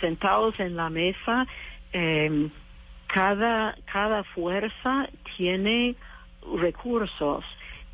[0.00, 1.46] sentados en la mesa,
[1.92, 2.50] em,
[3.08, 5.96] cada, cada fuerza tiene
[6.58, 7.44] recursos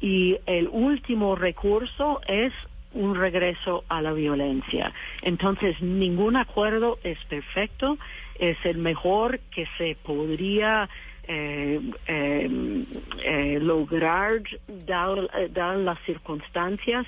[0.01, 2.53] y el último recurso es
[2.93, 4.93] un regreso a la violencia.
[5.23, 7.97] Entonces, ningún acuerdo es perfecto,
[8.39, 10.89] es el mejor que se podría
[11.35, 12.85] eh, em,
[13.25, 14.43] eh, lograr
[14.87, 17.07] dar, las circunstancias,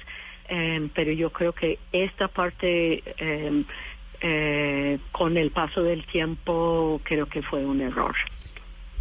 [0.94, 7.66] pero yo creo que esta parte eh, con el paso del tiempo creo que fue
[7.66, 8.14] un error.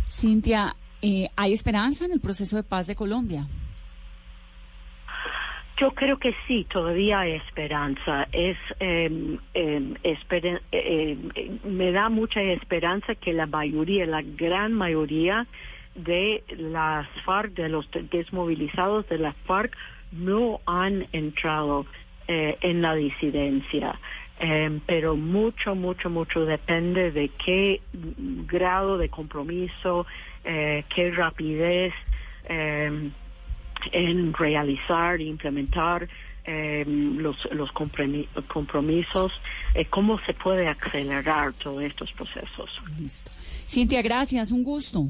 [0.10, 0.76] Cintia,
[1.36, 3.48] ¿hay esperanza en el proceso de paz de Colombia?
[5.78, 8.28] Yo creo que sí, todavía hay esperanza.
[8.32, 9.10] Es, eh,
[11.64, 15.48] me da mucha esperanza que la mayoría, la gran mayoría
[15.96, 19.76] de las FARC, de los desmovilizados de las FARC,
[20.12, 21.88] no han entrado
[22.28, 24.00] eh, en la disidencia.
[24.86, 27.82] pero mucho, mucho, mucho depende de qué
[28.48, 30.06] grado de compromiso,
[30.44, 31.94] qué rapidez
[33.92, 36.08] en realizar e implementar
[36.46, 39.32] eh, los, los compromisos,
[39.76, 42.70] eh, cómo se puede acelerar todos estos procesos.
[43.00, 43.32] Listo.
[43.68, 45.08] Cintia, gracias, un gusto.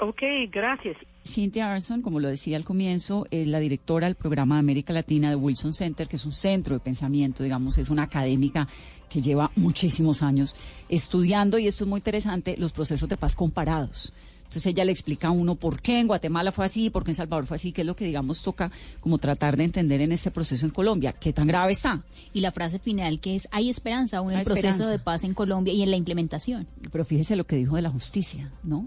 [0.00, 0.96] Ok, gracias.
[1.24, 5.30] Cintia Arson, como lo decía al comienzo, es la directora del programa de América Latina
[5.30, 8.68] de Wilson Center, que es un centro de pensamiento, digamos, es una académica
[9.08, 10.54] que lleva muchísimos años
[10.88, 14.12] estudiando, y esto es muy interesante, los procesos de paz comparados.
[14.46, 17.16] Entonces ella le explica a uno por qué en Guatemala fue así, por qué en
[17.16, 20.30] Salvador fue así, qué es lo que digamos toca como tratar de entender en este
[20.30, 22.02] proceso en Colombia, qué tan grave está.
[22.32, 25.34] Y la frase final que es, hay esperanza aún en el proceso de paz en
[25.34, 26.66] Colombia y en la implementación.
[26.90, 28.86] Pero fíjese lo que dijo de la justicia, ¿no?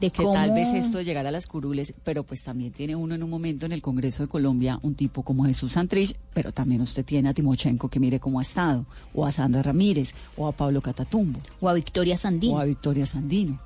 [0.00, 3.22] de que tal vez esto llegara a las curules, pero pues también tiene uno en
[3.22, 7.04] un momento en el Congreso de Colombia un tipo como Jesús Santrich, pero también usted
[7.04, 10.80] tiene a Timochenko que mire cómo ha estado, o a Sandra Ramírez, o a Pablo
[10.80, 12.56] Catatumbo, o a Victoria Sandino.
[12.56, 13.58] O a Victoria Sandino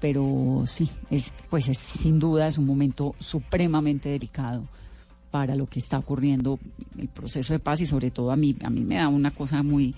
[0.00, 4.64] pero sí, es, pues es sin duda es un momento supremamente delicado
[5.30, 6.58] para lo que está ocurriendo
[6.98, 9.62] el proceso de paz y sobre todo a mí a mí me da una cosa
[9.62, 9.94] muy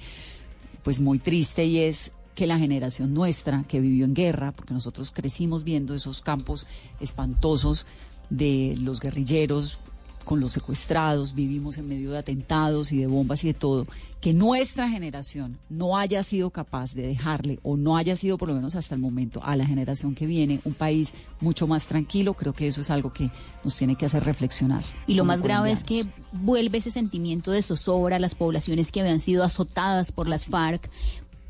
[0.83, 5.13] pues muy triste y es que la generación nuestra que vivió en guerra, porque nosotros
[5.13, 6.67] crecimos viendo esos campos
[7.01, 7.87] espantosos
[8.31, 9.79] de los guerrilleros
[10.23, 13.87] con los secuestrados, vivimos en medio de atentados y de bombas y de todo,
[14.21, 18.55] que nuestra generación no haya sido capaz de dejarle, o no haya sido por lo
[18.55, 22.53] menos hasta el momento, a la generación que viene, un país mucho más tranquilo, creo
[22.53, 23.31] que eso es algo que
[23.65, 24.85] nos tiene que hacer reflexionar.
[25.07, 29.01] Y lo más grave es que vuelve ese sentimiento de zozobra a las poblaciones que
[29.01, 30.89] habían sido azotadas por las FARC,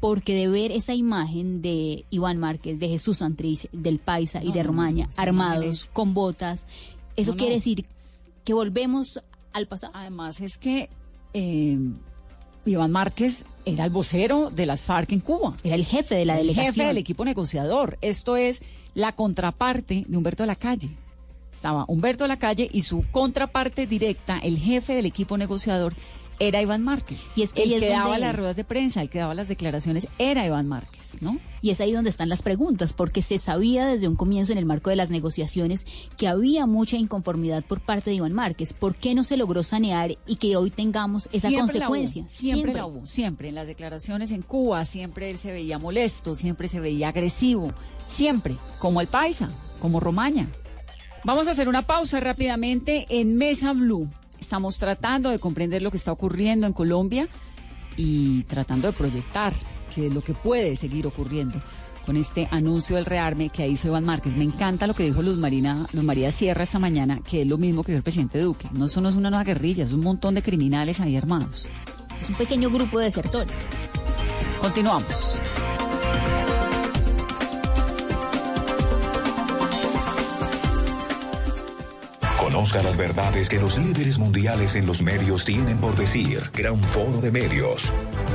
[0.01, 4.65] porque de ver esa imagen de Iván Márquez, de Jesús Santrich, del Paisa y de
[4.65, 6.67] Romaña, armados, con botas,
[7.17, 7.85] eso quiere decir
[8.45, 9.23] que volvemos
[9.53, 9.93] al pasado.
[9.95, 10.89] Además es que
[11.35, 11.79] eh,
[12.65, 15.55] Iván Márquez era el vocero de las FARC en Cuba.
[15.63, 16.75] Era el jefe de la el delegación.
[16.75, 17.99] jefe del equipo negociador.
[18.01, 18.63] Esto es
[18.95, 20.97] la contraparte de Humberto de la Calle.
[21.53, 25.95] Estaba Humberto de la Calle y su contraparte directa, el jefe del equipo negociador,
[26.39, 27.25] era Iván Márquez.
[27.37, 30.09] Y es que el que daba las ruedas de prensa, el que daba las declaraciones,
[30.19, 31.39] era Iván Márquez, ¿no?
[31.61, 34.67] Y es ahí donde están las preguntas, porque se sabía desde un comienzo en el
[34.67, 38.73] marco de las negociaciones que había mucha inconformidad por parte de Iván Márquez.
[38.73, 42.27] ¿Por qué no se logró sanear y que hoy tengamos esa Siempre la consecuencia?
[42.27, 43.49] siempre, la hubo, siempre.
[43.49, 47.69] En las declaraciones en Cuba, siempre él se veía molesto, siempre se veía agresivo,
[48.07, 49.49] siempre, como el paisa,
[49.81, 50.49] como Romaña.
[51.25, 54.11] Vamos a hacer una pausa rápidamente en Mesa Blue.
[54.43, 57.29] Estamos tratando de comprender lo que está ocurriendo en Colombia
[57.97, 59.55] y tratando de proyectar
[59.95, 61.63] qué es lo que puede seguir ocurriendo
[62.05, 64.35] con este anuncio del rearme que hizo Iván Márquez.
[64.35, 67.57] Me encanta lo que dijo Luz, Marina, Luz María Sierra esta mañana, que es lo
[67.57, 68.69] mismo que dijo el presidente Duque.
[68.73, 71.69] No, eso no es una nueva guerrilla, es un montón de criminales ahí armados.
[72.21, 73.69] Es un pequeño grupo de desertores.
[74.61, 75.41] Continuamos.
[82.53, 86.39] Conozca las verdades que los líderes mundiales en los medios tienen por decir.
[86.53, 87.91] Gran foro de medios.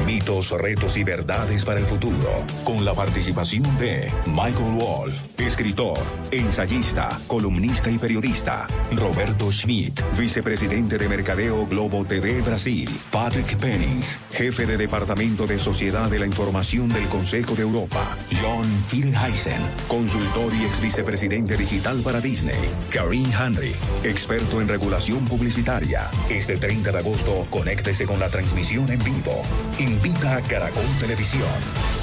[0.07, 2.43] Mitos, retos y verdades para el futuro.
[2.63, 5.99] Con la participación de Michael Wolf, escritor,
[6.31, 8.65] ensayista, columnista y periodista.
[8.95, 12.89] Roberto Schmidt, vicepresidente de Mercadeo Globo TV Brasil.
[13.11, 18.17] Patrick Pennings, jefe de Departamento de Sociedad de la Información del Consejo de Europa.
[18.41, 22.57] John Finheisen, consultor y ex vicepresidente digital para Disney.
[22.89, 23.75] Karine Henry,
[24.09, 26.09] experto en regulación publicitaria.
[26.29, 29.41] Este 30 de agosto, conéctese con la transmisión en vivo.
[29.79, 31.49] Invita a Caracol Televisión.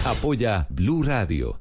[0.05, 1.61] Apoya Blue Radio.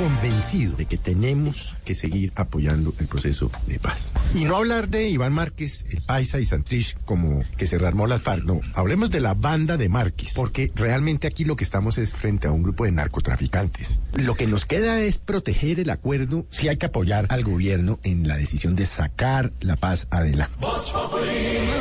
[0.00, 4.14] Convencido de que tenemos que seguir apoyando el proceso de paz.
[4.34, 8.22] Y no hablar de Iván Márquez, el Paisa y Santrich como que se rearmó las
[8.22, 8.44] FARC.
[8.44, 10.32] No, hablemos de la banda de Márquez.
[10.34, 14.00] Porque realmente aquí lo que estamos es frente a un grupo de narcotraficantes.
[14.14, 18.26] Lo que nos queda es proteger el acuerdo si hay que apoyar al gobierno en
[18.26, 20.54] la decisión de sacar la paz adelante.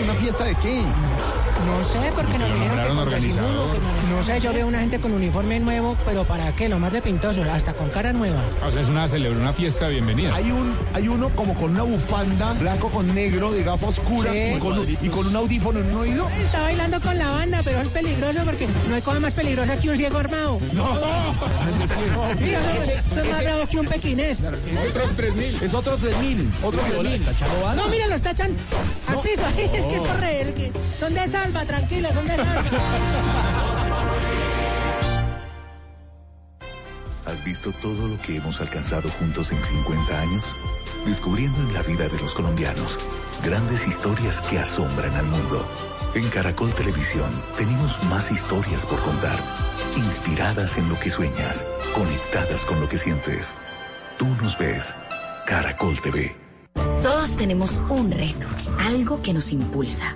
[0.03, 0.84] ¿Una fiesta de qué?
[1.66, 3.80] No sé, porque nos dijeron que con disimulo, que
[4.10, 6.70] no, no sé, yo veo una gente con uniforme nuevo, pero ¿para qué?
[6.70, 8.41] Lo más de pintoso, hasta con cara nueva.
[8.68, 10.36] O sea, es una celebración, una fiesta de bienvenida.
[10.36, 14.53] Hay un, hay uno como con una bufanda blanco con negro de gafa oscura Sí.
[14.55, 16.28] y, con, un- y con un audífono en un oído.
[16.41, 19.89] Está bailando con la banda, pero es peligroso porque no hay cosa más peligrosa que
[19.89, 20.60] un ciego armado.
[20.74, 20.86] No.
[22.38, 24.39] Sí, eso, es más bravo que un pequinés.
[24.41, 25.57] Es otros 3000.
[25.62, 26.51] Es otros 3000.
[26.64, 27.26] Otros 3000.
[27.76, 28.51] No, mira, los tachan
[29.07, 29.43] al piso.
[29.74, 32.64] Es que corre, el que- son de salva, tranquilo, son de salva.
[37.26, 40.43] ¿Has visto todo lo que hemos alcanzado juntos en 50 años?
[41.06, 42.97] Descubriendo en la vida de los colombianos
[43.43, 45.68] grandes historias que asombran al mundo.
[46.16, 49.39] En Caracol Televisión tenemos más historias por contar,
[49.97, 53.54] inspiradas en lo que sueñas, conectadas con lo que sientes.
[54.18, 54.93] Tú nos ves,
[55.45, 56.36] Caracol TV.
[57.04, 58.47] Todos tenemos un reto,
[58.80, 60.16] algo que nos impulsa,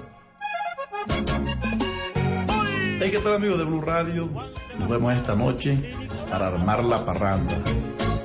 [3.03, 4.29] Hey, ¿qué tal amigos de Blue Radio?
[4.77, 5.75] Nos vemos esta noche
[6.29, 7.55] para armar la parranda.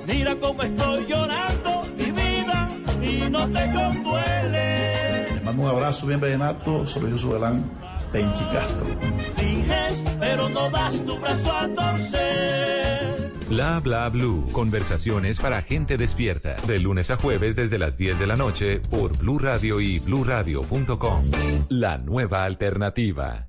[0.07, 2.69] Mira cómo estoy llorando mi vida
[3.01, 5.33] y no te conduele.
[5.33, 7.65] Les mando un abrazo bien vallenato, soy Jesús Belán,
[8.13, 8.87] Penchi Castro.
[9.37, 13.33] Finges, pero no das tu brazo a torcer.
[13.49, 14.47] Bla bla blue.
[14.53, 16.57] Conversaciones para gente despierta.
[16.67, 21.23] De lunes a jueves desde las 10 de la noche por Blue Radio y bluradio.com.
[21.71, 23.49] La nueva alternativa.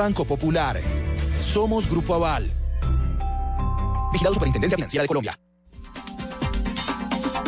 [0.00, 0.80] Banco Popular.
[1.42, 2.50] Somos Grupo Aval.
[4.10, 5.38] Vigilado Superintendencia Financiera de Colombia.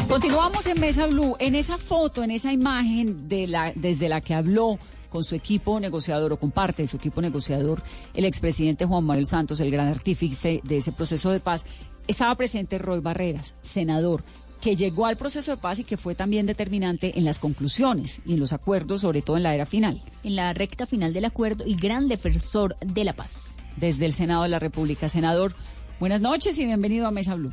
[0.07, 1.35] Continuamos en Mesa Blue.
[1.39, 4.79] En esa foto, en esa imagen de la, desde la que habló
[5.09, 7.83] con su equipo negociador o con parte de su equipo negociador,
[8.13, 11.65] el expresidente Juan Manuel Santos, el gran artífice de ese proceso de paz,
[12.07, 14.25] estaba presente Roy Barreras, senador,
[14.63, 18.35] que llegó al proceso de paz y que fue también determinante en las conclusiones y
[18.35, 20.01] en los acuerdos, sobre todo en la era final.
[20.23, 23.59] En la recta final del acuerdo y gran defensor de la paz.
[23.77, 25.09] Desde el Senado de la República.
[25.09, 25.53] Senador,
[25.99, 27.53] buenas noches y bienvenido a Mesa Blue.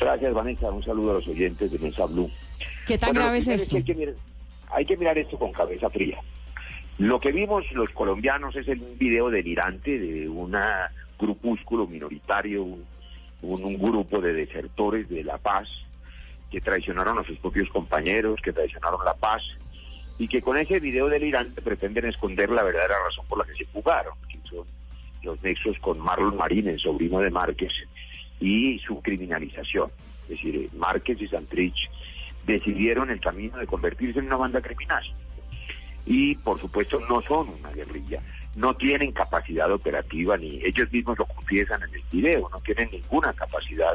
[0.00, 0.70] Gracias, Vanessa.
[0.70, 2.28] Un saludo a los oyentes de Mesa Blue.
[2.86, 3.70] ¿Qué tan Bueno, grave es esto?
[3.70, 4.14] que hay, que mirar,
[4.70, 6.18] hay que mirar esto con cabeza fría.
[6.98, 10.56] Lo que vimos los colombianos es el video delirante de un
[11.16, 12.84] grupúsculo minoritario, un,
[13.42, 15.68] un- grupo de desertores de la paz
[16.50, 19.42] que traicionaron a sus propios compañeros, que traicionaron la paz
[20.18, 23.66] y que con ese video delirante pretenden esconder la verdadera razón por la que se
[23.66, 24.66] fugaron, que son
[25.22, 27.72] los nexos con Marlon Marín, el sobrino de Márquez,
[28.40, 29.90] y su criminalización.
[30.24, 31.90] Es decir, Márquez y Santrich
[32.46, 35.04] decidieron el camino de convertirse en una banda criminal.
[36.06, 38.20] Y por supuesto no son una guerrilla,
[38.58, 43.32] no tienen capacidad operativa, ni ellos mismos lo confiesan en el video, no tienen ninguna
[43.32, 43.92] capacidad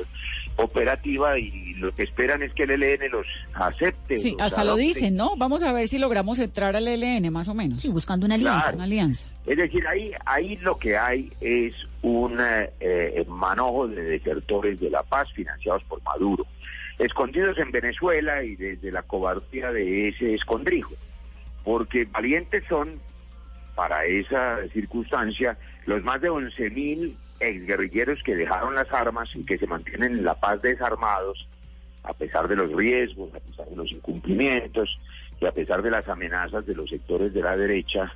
[0.55, 4.17] operativa y lo que esperan es que el ELN los acepte.
[4.17, 5.35] Sí, los hasta lo dicen, ¿no?
[5.35, 7.81] Vamos a ver si logramos entrar al ELN, más o menos.
[7.81, 8.61] Sí, buscando una alianza.
[8.61, 8.77] Claro.
[8.77, 9.27] Una alianza.
[9.45, 14.89] Es decir, ahí, ahí lo que hay es un eh, eh, manojo de desertores de
[14.89, 16.45] la paz financiados por Maduro,
[16.99, 20.93] escondidos en Venezuela y desde la cobardía de ese escondrijo,
[21.65, 23.01] porque valientes son,
[23.75, 29.67] para esa circunstancia, los más de 11.000 exguerrilleros que dejaron las armas y que se
[29.67, 31.47] mantienen en la paz desarmados,
[32.03, 34.99] a pesar de los riesgos, a pesar de los incumplimientos
[35.39, 38.13] y a pesar de las amenazas de los sectores de la derecha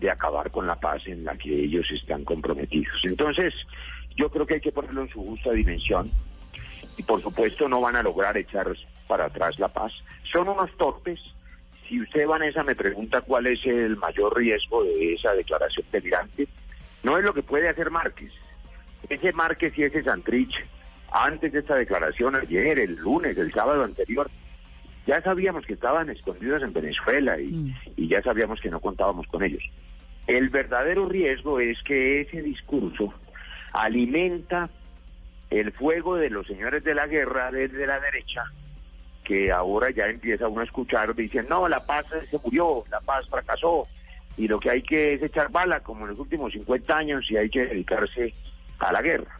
[0.00, 3.00] de acabar con la paz en la que ellos están comprometidos.
[3.04, 3.54] Entonces,
[4.16, 6.10] yo creo que hay que ponerlo en su justa dimensión
[6.96, 8.74] y por supuesto no van a lograr echar
[9.06, 9.92] para atrás la paz.
[10.30, 11.20] Son unos torpes.
[11.90, 16.46] Si usted, Vanessa, me pregunta cuál es el mayor riesgo de esa declaración delirante,
[17.02, 18.32] no es lo que puede hacer Márquez.
[19.08, 20.54] Ese Márquez y ese Santrich,
[21.10, 24.30] antes de esta declaración, ayer, el lunes, el sábado anterior,
[25.04, 29.42] ya sabíamos que estaban escondidos en Venezuela y, y ya sabíamos que no contábamos con
[29.42, 29.64] ellos.
[30.28, 33.12] El verdadero riesgo es que ese discurso
[33.72, 34.70] alimenta
[35.50, 38.44] el fuego de los señores de la guerra desde la derecha,
[39.30, 43.28] que ahora ya empieza uno a escuchar, dicen, no, la paz se murió, la paz
[43.28, 43.86] fracasó,
[44.36, 47.36] y lo que hay que es echar bala, como en los últimos 50 años, y
[47.36, 48.34] hay que dedicarse
[48.80, 49.38] a la guerra.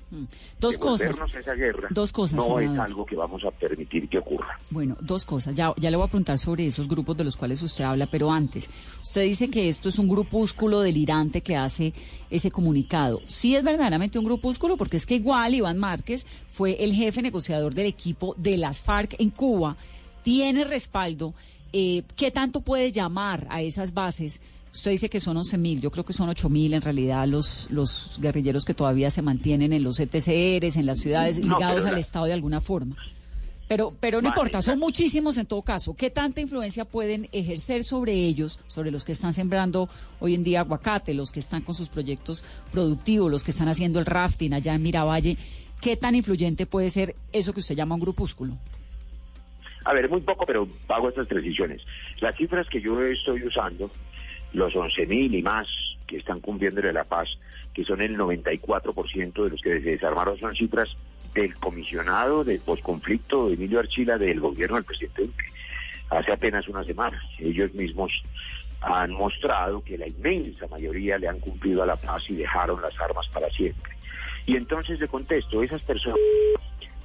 [0.59, 1.16] Dos cosas.
[1.34, 2.86] Esa guerra Dos cosas, no es senador.
[2.86, 4.59] algo que vamos a permitir que ocurra.
[4.70, 5.55] Bueno, dos cosas.
[5.55, 8.30] Ya, ya le voy a preguntar sobre esos grupos de los cuales usted habla, pero
[8.30, 8.68] antes,
[9.01, 11.93] usted dice que esto es un grupúsculo delirante que hace
[12.28, 13.20] ese comunicado.
[13.26, 17.72] Sí es verdaderamente un grupúsculo, porque es que igual Iván Márquez fue el jefe negociador
[17.74, 19.76] del equipo de las FARC en Cuba,
[20.22, 21.34] tiene respaldo.
[21.72, 24.41] Eh, ¿Qué tanto puede llamar a esas bases?
[24.73, 27.68] Usted dice que son 11 mil, yo creo que son 8 mil en realidad los,
[27.71, 31.95] los guerrilleros que todavía se mantienen en los ETCRs, en las ciudades, No, ligados al
[31.95, 32.97] la- Estado de alguna forma.
[33.68, 35.95] Pero, pero no Vale, importa, son muchísimos en todo caso.
[35.95, 40.61] ¿Qué tanta influencia pueden ejercer sobre ellos, sobre los que están sembrando hoy en día
[40.61, 42.43] aguacate, los que están con sus proyectos
[42.73, 45.37] productivos, los que están haciendo el rafting allá en Miravalle?
[45.81, 48.57] ¿Qué tan influyente puede ser eso que usted llama un grupúsculo?
[49.85, 51.81] A ver, muy poco, pero hago estas precisiones.
[52.21, 53.89] Las cifras que yo estoy usando,
[54.53, 55.68] los 11.000 y más
[56.07, 57.28] que están cumpliendo la paz,
[57.72, 60.96] que son el 94% de los que se desarmaron, son cifras
[61.34, 65.44] del comisionado de posconflicto Emilio Archila del gobierno del presidente.
[66.11, 68.11] Hace apenas una semana, ellos mismos
[68.80, 72.98] han mostrado que la inmensa mayoría le han cumplido a la paz y dejaron las
[72.98, 73.92] armas para siempre.
[74.46, 76.18] Y entonces le contesto, esas personas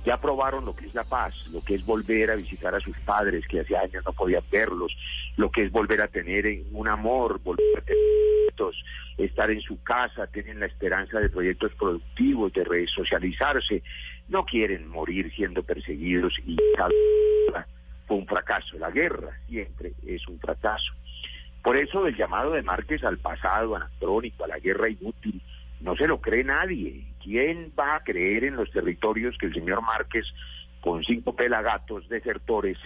[0.06, 2.98] ya probaron lo que es la paz, lo que es volver a visitar a sus
[3.00, 4.96] padres que hace años no podían verlos,
[5.38, 8.06] lo que es volver a tener un amor, volver a tener
[9.18, 13.84] estar en su casa, tienen la esperanza de proyectos productivos, de resocializarse,
[14.28, 16.58] no quieren morir siendo perseguidos y
[18.08, 20.94] fue un fracaso, la guerra siempre es un fracaso.
[21.64, 25.42] Por eso el llamado de Márquez al pasado anacrónico, a la guerra inútil,
[25.86, 27.06] no se lo cree nadie.
[27.24, 30.26] ¿Quién va a creer en los territorios que el señor Márquez,
[30.82, 32.78] con cinco pelagatos desertores,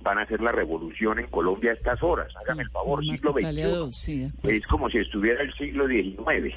[0.00, 2.28] van a hacer la revolución en Colombia a estas horas.
[2.36, 3.92] Hágame el favor, Una siglo XXI.
[3.92, 4.26] sí.
[4.42, 6.54] Es como si estuviera el siglo XIX.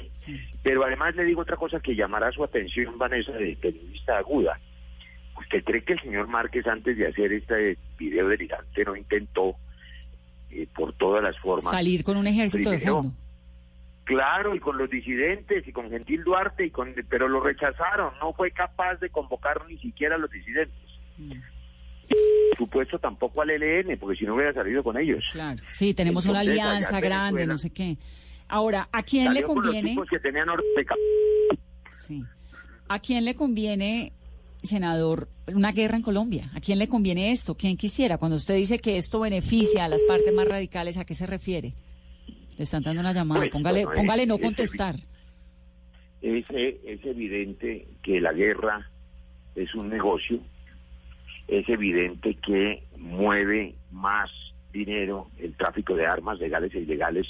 [0.64, 4.60] Pero además le digo otra cosa que llamará su atención, Vanessa, de periodista aguda.
[5.38, 9.54] ¿Usted cree que el señor Márquez antes de hacer este video delirante no intentó
[10.50, 13.12] eh, por todas las formas Salir con un ejército de fondo.
[14.08, 18.14] Claro, y con los disidentes y con Gentil Duarte, y con, pero lo rechazaron.
[18.20, 20.74] No fue capaz de convocar ni siquiera a los disidentes.
[22.56, 25.22] Supuesto tampoco al ELN, porque si no hubiera salido con ellos.
[25.30, 25.62] Claro.
[25.72, 27.98] Sí, tenemos una Entonces, alianza grande, no sé qué.
[28.48, 29.96] Ahora, ¿a quién le salió con los conviene?
[30.08, 30.48] que tenían
[31.92, 32.24] Sí.
[32.88, 34.14] ¿A quién le conviene,
[34.62, 36.50] senador, una guerra en Colombia?
[36.54, 37.56] ¿A quién le conviene esto?
[37.56, 38.16] ¿Quién quisiera?
[38.16, 41.74] Cuando usted dice que esto beneficia a las partes más radicales, ¿a qué se refiere?
[42.58, 43.40] Le están dando una llamada.
[43.42, 44.94] Pues, póngale, bueno, póngale es- no es contestar.
[46.20, 48.90] Es, eh, es evidente que la guerra
[49.54, 50.40] es un negocio,
[51.46, 54.30] es evidente que mueve más
[54.72, 57.26] dinero el tráfico de armas legales e ilegales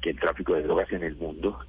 [0.00, 1.60] que el tráfico de drogas en el mundo.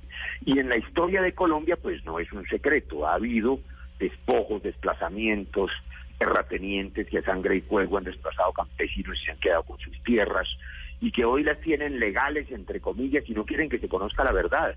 [0.45, 3.59] Y en la historia de Colombia, pues no es un secreto, ha habido
[3.99, 5.69] despojos, desplazamientos,
[6.17, 10.01] terratenientes que a sangre y fuego han desplazado campesinos y se han quedado con sus
[10.03, 10.47] tierras
[11.03, 14.31] y que hoy las tienen legales, entre comillas, y no quieren que se conozca la
[14.31, 14.73] verdad.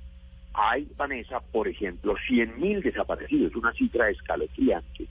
[0.54, 5.06] Hay, Vanessa, por ejemplo, 100.000 desaparecidos, una cifra escalofriante.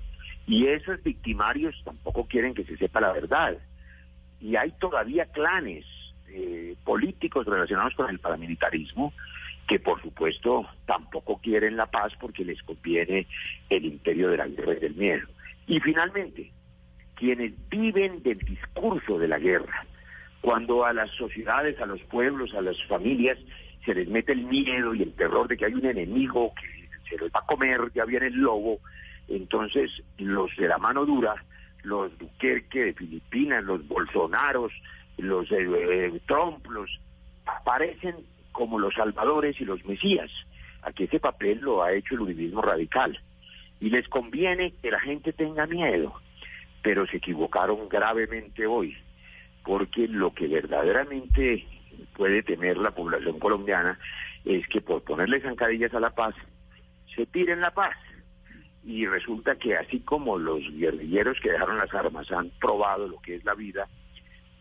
[0.46, 3.58] Y esos victimarios tampoco quieren que se sepa la verdad.
[4.42, 5.86] Y hay todavía clanes
[6.28, 9.14] eh, políticos relacionados con el paramilitarismo
[9.70, 13.26] que, por supuesto, tampoco quieren la paz porque les conviene
[13.70, 15.28] el imperio de la guerra y del miedo.
[15.66, 16.52] Y finalmente,
[17.16, 19.86] quienes viven del discurso de la guerra,
[20.46, 23.40] cuando a las sociedades, a los pueblos, a las familias
[23.84, 27.18] se les mete el miedo y el terror de que hay un enemigo que se
[27.18, 28.78] los va a comer, ya viene el lobo,
[29.28, 29.90] entonces
[30.20, 31.34] los de la mano dura,
[31.82, 34.72] los Duquerque de Filipinas, los Bolsonaros,
[35.18, 36.22] los eh, eh,
[37.48, 38.16] aparecen
[38.52, 40.30] como los salvadores y los mesías.
[40.84, 43.20] Aquí ese papel lo ha hecho el uribismo radical.
[43.80, 46.14] Y les conviene que la gente tenga miedo,
[46.84, 48.96] pero se equivocaron gravemente hoy,
[49.66, 51.66] porque lo que verdaderamente
[52.16, 54.00] puede temer la población colombiana
[54.44, 56.36] es que por ponerle zancadillas a la paz,
[57.16, 57.96] se tiren la paz.
[58.84, 63.36] Y resulta que así como los guerrilleros que dejaron las armas han probado lo que
[63.36, 63.88] es la vida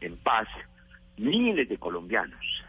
[0.00, 0.48] en paz,
[1.18, 2.64] miles de colombianos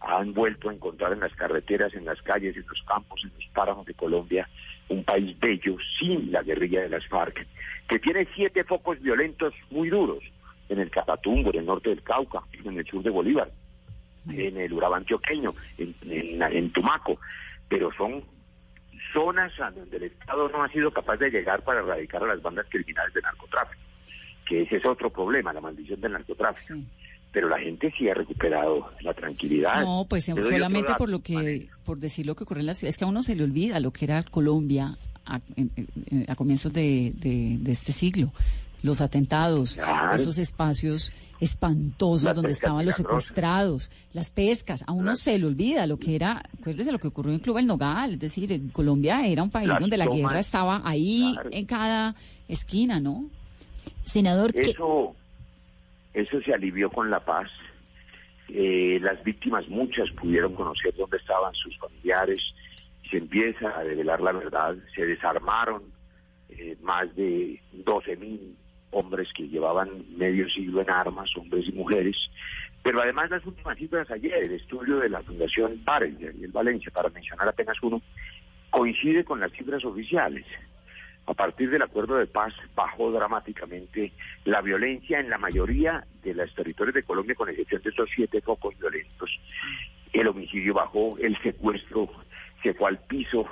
[0.00, 3.46] han vuelto a encontrar en las carreteras, en las calles, en los campos, en los
[3.52, 4.48] páramos de Colombia,
[4.88, 7.46] un país bello sin la guerrilla de las FARC,
[7.88, 10.22] que tiene siete focos violentos muy duros,
[10.68, 13.50] en el Catatumbo, en el norte del Cauca, en el sur de Bolívar,
[14.28, 17.18] en el Urabá antioqueño, en, en- en Tumaco,
[17.68, 18.22] pero son
[19.12, 22.42] zonas a donde el Estado no ha sido capaz de llegar para erradicar a las
[22.42, 23.80] bandas criminales de narcotráfico,
[24.46, 26.74] que ese es otro problema, la maldición del narcotráfico.
[27.32, 29.82] Pero la gente sí ha recuperado la tranquilidad.
[29.84, 32.96] No, pues solamente por lo que, por decir lo que ocurre en la ciudad, es
[32.96, 34.96] que a uno se le olvida lo que era Colombia
[35.26, 35.70] a, en-
[36.10, 38.32] en- a comienzos de, de- de este siglo.
[38.82, 40.14] Los atentados, Claro.
[40.14, 45.86] esos espacios espantosos Las donde estaban los secuestrados, las pescas, a uno se le olvida
[45.86, 49.26] lo que era, acuérdese lo que ocurrió en Club El Nogal, es decir, en Colombia
[49.26, 51.50] era un país Las donde la tomas, guerra estaba ahí claro.
[51.52, 52.14] en cada
[52.48, 53.28] esquina, ¿no?
[54.04, 55.14] Senador, ¿qué- Eso,
[56.14, 57.50] eso se alivió con la paz.
[58.48, 62.38] Eh, las víctimas, muchas, pudieron conocer dónde estaban sus familiares.
[63.10, 64.76] Se empieza a develar la verdad.
[64.94, 65.82] Se desarmaron
[66.48, 68.56] eh, más de 12 mil
[68.96, 72.16] hombres que llevaban medio siglo en armas, hombres y mujeres.
[72.82, 76.90] Pero además las últimas cifras ayer, el estudio de la Fundación Párez de Ariel Valencia,
[76.94, 78.00] para mencionar apenas uno,
[78.70, 80.46] coincide con las cifras oficiales.
[81.26, 84.12] A partir del acuerdo de paz bajó dramáticamente
[84.44, 88.40] la violencia en la mayoría de los territorios de Colombia, con excepción de estos siete
[88.40, 89.30] focos violentos.
[90.12, 92.08] El homicidio bajó, el secuestro
[92.62, 93.46] se fue al piso,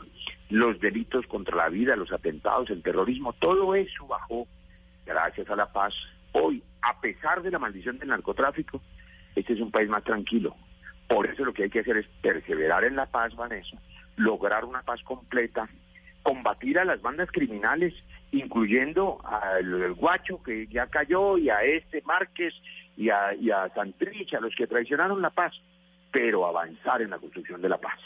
[0.50, 4.46] los delitos contra la vida, los atentados, el terrorismo, todo eso bajó
[5.04, 5.94] gracias a la paz.
[6.32, 8.80] Hoy, a pesar de la maldición del narcotráfico,
[9.34, 10.56] este es un país más tranquilo.
[11.08, 13.76] Por eso lo que hay que hacer es perseverar en la paz, Vanessa,
[14.16, 15.68] lograr una paz completa,
[16.22, 17.94] combatir a las bandas criminales,
[18.32, 22.54] incluyendo al Guacho que ya cayó y a este Márquez
[22.96, 23.70] y a, y a
[24.40, 25.52] los que traicionaron la paz,
[26.10, 27.98] pero avanzar en la construcción de la paz.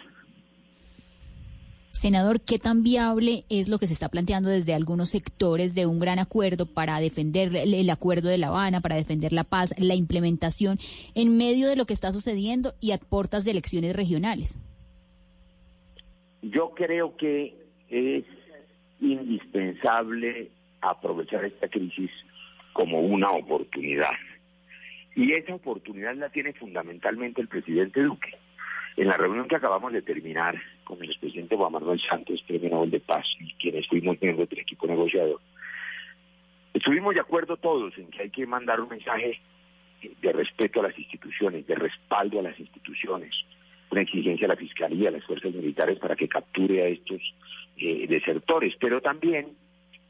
[1.99, 5.99] Senador, ¿qué tan viable es lo que se está planteando desde algunos sectores de un
[5.99, 10.79] gran acuerdo para defender el, acuerdo de La Habana, para defender la paz, la implementación
[11.17, 14.61] en medio de lo que está sucediendo y a puertas de elecciones regionales?
[16.43, 17.57] Yo creo que
[17.89, 18.25] es
[19.01, 22.13] indispensable aprovechar esta crisis
[22.75, 24.15] como una oportunidad.
[25.17, 28.38] Y esa oportunidad la tiene fundamentalmente el presidente Duque.
[28.99, 32.91] En la reunión que acabamos de terminar con el presidente Juan Manuel Santos, Premio Nobel
[32.91, 35.41] de Paz, y quienes fuimos miembros del equipo negociador,
[36.75, 39.41] estuvimos de acuerdo todos en que hay que mandar un mensaje
[40.21, 43.37] de respeto a las instituciones, de respaldo a las instituciones,
[43.93, 47.23] una exigencia a la Fiscalía, a las fuerzas militares para que capture a estos
[47.77, 49.57] eh, desertores, pero también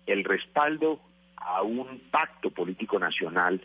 [0.07, 0.99] el respaldo
[1.37, 3.61] a un pacto político nacional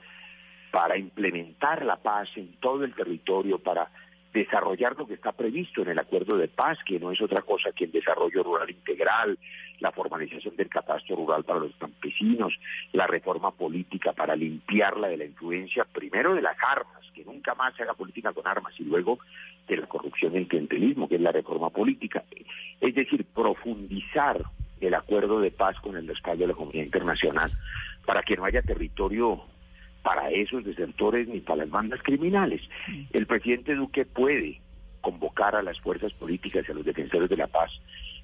[0.70, 3.90] para implementar la paz en todo el territorio, para
[4.34, 7.72] desarrollar lo que está previsto en el acuerdo de paz, que no es otra cosa
[7.72, 9.38] que el desarrollo rural integral,
[9.80, 12.54] la formalización del catastro rural para los campesinos,
[12.94, 17.76] la reforma política para limpiarla de la influencia, primero de las armas, que nunca más
[17.76, 19.20] se haga política con armas, y luego
[19.68, 22.24] de la corrupción y el clientelismo, que es la reforma política.
[22.82, 24.44] Es decir, profundizar
[24.82, 27.52] el acuerdo de paz con el respaldo de la comunidad internacional
[28.06, 29.44] para que no haya territorio
[30.04, 32.62] para esos desertores ni para las bandas criminales.
[33.12, 34.60] El presidente Duque puede
[35.02, 37.72] convocar a las fuerzas políticas y a los defensores de la paz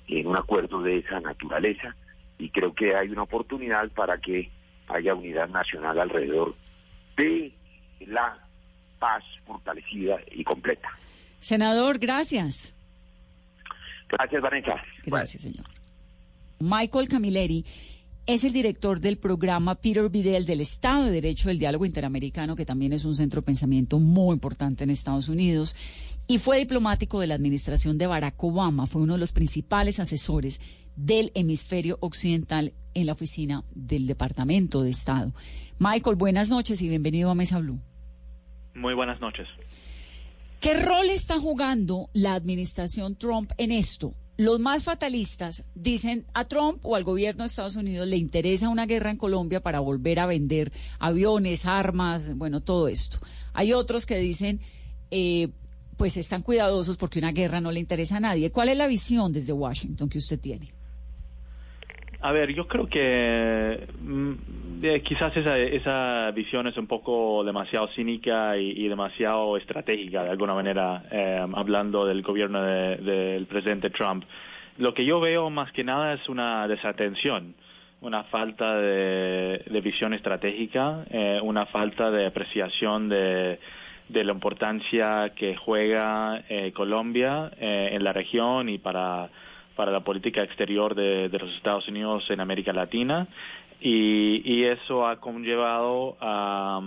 [0.08, 1.96] en un acuerdo de esa naturaleza
[2.38, 4.50] y creo que hay una oportunidad para que
[4.88, 6.56] haya unidad nacional alrededor
[7.18, 7.52] de
[8.08, 8.38] la
[8.98, 10.90] paz fortalecida y completa.
[11.40, 12.76] Senador, gracias.
[14.10, 14.82] Gracias, Vanessa.
[15.06, 15.66] Gracias, señor.
[16.60, 17.64] Michael Camilleri
[18.34, 22.64] es el director del programa Peter Vidal del Estado de Derecho del Diálogo Interamericano, que
[22.64, 25.76] también es un centro de pensamiento muy importante en Estados Unidos,
[26.28, 30.62] y fue diplomático de la administración de Barack Obama, fue uno de los principales asesores
[30.96, 35.34] del hemisferio occidental en la oficina del Departamento de Estado.
[35.80, 37.80] Michael, buenas noches y bienvenido a Mesa Blue.
[38.76, 39.48] Muy buenas noches.
[40.60, 44.14] ¿Qué rol está jugando la administración Trump en esto?
[44.40, 48.86] Los más fatalistas dicen a Trump o al gobierno de Estados Unidos le interesa una
[48.86, 53.20] guerra en Colombia para volver a vender aviones, armas, bueno, todo esto.
[53.52, 54.62] Hay otros que dicen,
[55.12, 55.50] eh,
[55.98, 58.50] pues están cuidadosos porque una guerra no le interesa a nadie.
[58.50, 60.74] ¿Cuál es la visión desde Washington que usted tiene?
[62.22, 64.34] A ver, yo creo que mm,
[64.84, 70.54] eh, quizás esa, esa visión es un poco demasiado cínica y, demasiado estratégica, de alguna
[70.54, 74.26] manera, eh, hablando del gobierno del presidente Trump.
[74.78, 77.56] Lo que yo veo más que nada es una desatención,
[78.02, 83.60] una falta de, visión estratégica, eh, una falta de apreciación de,
[84.10, 86.44] de la importancia que juega
[86.74, 89.30] Colombia en la región y para
[89.80, 93.30] para la política exterior de, los Estados Unidos en América Latina
[93.80, 96.82] y, eso ha conllevado a,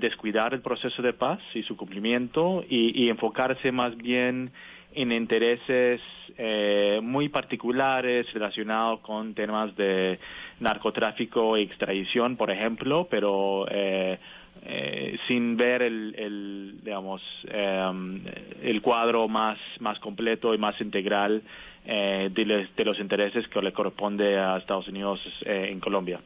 [0.00, 4.50] descuidar el proceso de paz y su cumplimiento y, enfocarse más bien
[4.92, 6.00] en intereses
[6.36, 10.18] eh, muy particulares relacionados con temas de
[10.58, 14.18] narcotráfico y extradición, por ejemplo, pero eh,
[14.62, 21.42] eh, sin ver el, digamos el cuadro más más completo y más integral
[21.88, 26.20] eh, de, los intereses que le corresponde a Estados Unidos eh, en Colombia.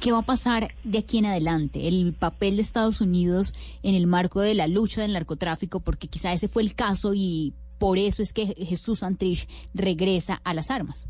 [0.00, 1.86] ¿Qué va a pasar de aquí en adelante?
[1.86, 3.52] El papel de Estados Unidos
[3.82, 7.52] en el marco de la lucha del narcotráfico, porque quizá ese fue el caso y
[7.78, 11.06] por eso es que Jesús Santrich regresa a las armas.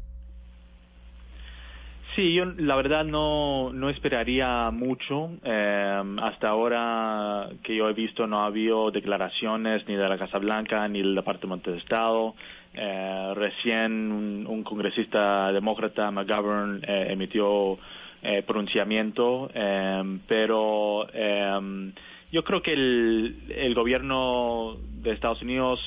[2.15, 5.31] Sí, yo la verdad no, no esperaría mucho.
[5.43, 10.39] Eh, hasta ahora que yo he visto no ha habido declaraciones ni de la Casa
[10.39, 12.37] Blanca ni del Departamento de Estado.
[12.73, 17.79] Eh, recién un, congresista demócrata, McGovern, eh, emitió
[18.47, 19.51] pronunciamiento,
[20.27, 21.07] pero
[22.33, 25.79] yo creo que el, el gobierno de Estados Unidos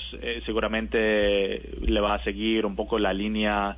[0.45, 3.75] seguramente le va a seguir un poco la línea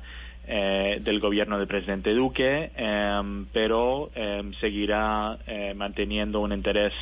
[0.52, 6.92] eh, del gobierno del presidente Duque, em, pero em, seguirá eh, manteniendo un interés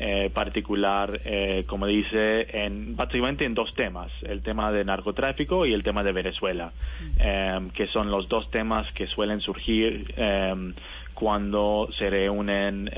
[0.00, 1.20] eh, particular,
[1.66, 6.12] como dice, en, básicamente en dos temas, el tema de narcotráfico y el tema de
[6.12, 6.72] Venezuela,
[7.18, 10.14] em, que son los dos temas que suelen surgir
[11.18, 12.90] cuando se reúnen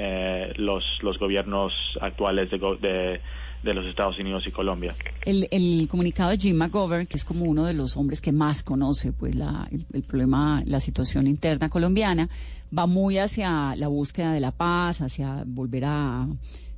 [0.57, 3.21] los, los gobiernos actuales de, de
[3.63, 4.95] de los Estados Unidos y Colombia.
[5.25, 8.63] El, el, comunicado de Jim McGovern, que es como uno de los hombres que más
[8.63, 12.29] conoce pues la, el, problema, la situación interna colombiana,
[12.77, 16.27] va muy hacia la búsqueda de la paz, hacia volver a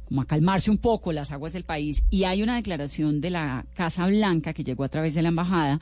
[0.07, 2.05] como a calmarse un poco las aguas del país.
[2.11, 5.81] Y hay una declaración de la Casa Blanca que llegó a través de la embajada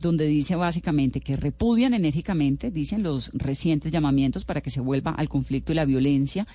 [0.00, 5.28] donde dice básicamente que repudian enérgicamente, dicen los recientes llamamientos para que se vuelva al
[5.28, 6.46] conflicto y la violencia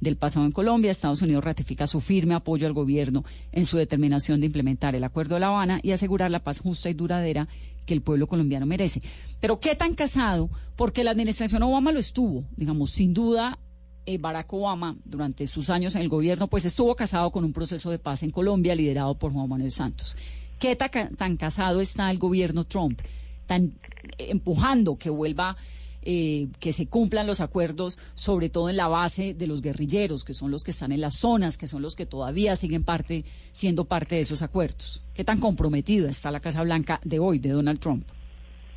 [0.00, 0.90] del pasado en Colombia.
[0.90, 5.34] Estados Unidos ratifica su firme apoyo al gobierno en su determinación de implementar el Acuerdo
[5.34, 7.48] de La Habana y asegurar la paz justa y duradera
[7.86, 9.00] que el pueblo colombiano merece.
[9.40, 10.50] Pero ¿qué tan casado?
[10.76, 13.58] Porque la administración Obama lo estuvo, digamos, sin duda
[14.06, 17.90] eh, Barack Obama, durante sus años en el gobierno, pues estuvo casado con un proceso
[17.90, 20.16] de paz en Colombia liderado por Juan Manuel Santos.
[20.60, 23.00] ¿Qué tan, casado está el gobierno Trump?
[23.46, 23.72] Tan
[24.18, 25.56] empujando que vuelva
[26.02, 30.34] eh, que se cumplan los acuerdos, sobre todo en la base de los guerrilleros, que
[30.34, 33.86] son los que están en las zonas, que son los que todavía siguen parte, siendo
[33.86, 35.02] parte de esos acuerdos.
[35.14, 38.06] ¿Qué tan comprometida está la Casa Blanca de hoy, de Donald Trump?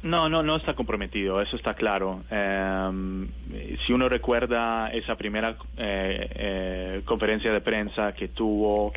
[0.03, 2.23] No, no, no está comprometido, eso está claro.
[2.29, 3.27] Em,
[3.85, 8.93] si uno recuerda esa primera eh, eh, conferencia de prensa que tuvo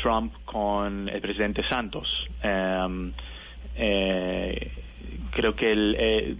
[0.00, 2.08] Trump con el presidente Santos,
[2.42, 3.12] em,
[5.32, 6.38] creo que el,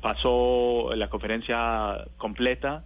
[0.00, 2.84] pasó la conferencia completa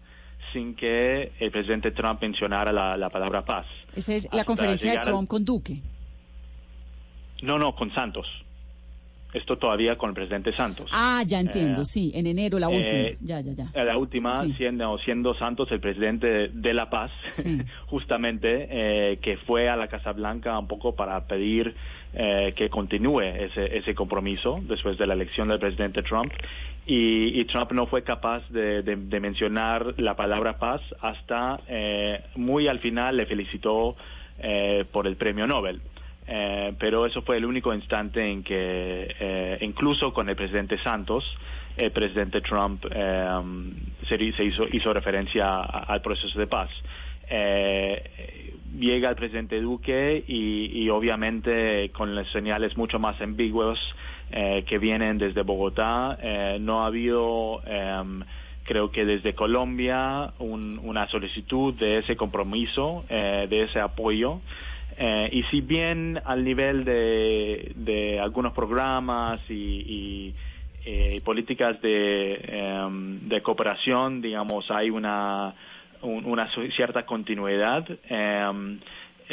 [0.52, 3.66] sin que el presidente Trump mencionara la, palabra paz.
[3.94, 5.80] Esa es la conferencia de Trump con Duque.
[7.42, 8.26] No, no, con Santos.
[9.32, 10.90] Esto todavía con el presidente Santos.
[10.92, 12.92] Ah, ya entiendo, eh, sí, en enero la última.
[12.92, 13.84] Eh, ya, ya, ya.
[13.84, 17.10] La última, siendo, siendo Santos el presidente de La Paz,
[17.86, 21.74] justamente, eh, que fue a la Casa Blanca un poco para pedir
[22.12, 26.30] que continúe ese, ese compromiso después de la elección del presidente Trump.
[26.86, 31.58] Y, Trump no fue capaz de, de, mencionar la palabra paz hasta
[32.36, 33.96] muy al final le felicitó
[34.92, 35.80] por el premio Nobel.
[36.34, 41.22] Eh, pero eso fue el único instante en que, eh, incluso con el presidente Santos,
[41.76, 43.40] el presidente Trump eh,
[44.08, 46.70] se, hizo, hizo, referencia al proceso de paz.
[48.78, 53.78] llega el presidente Duque y, obviamente con las señales mucho más ambiguas
[54.30, 56.18] que vienen desde Bogotá,
[56.60, 57.60] no ha habido
[58.64, 64.40] creo que desde Colombia una solicitud de ese compromiso, de ese apoyo.
[65.04, 70.32] Eh, y si bien al nivel de, algunos programas y,
[70.84, 75.54] eh, políticas em, de, cooperación, digamos, hay una,
[76.02, 78.78] una cierta continuidad, em,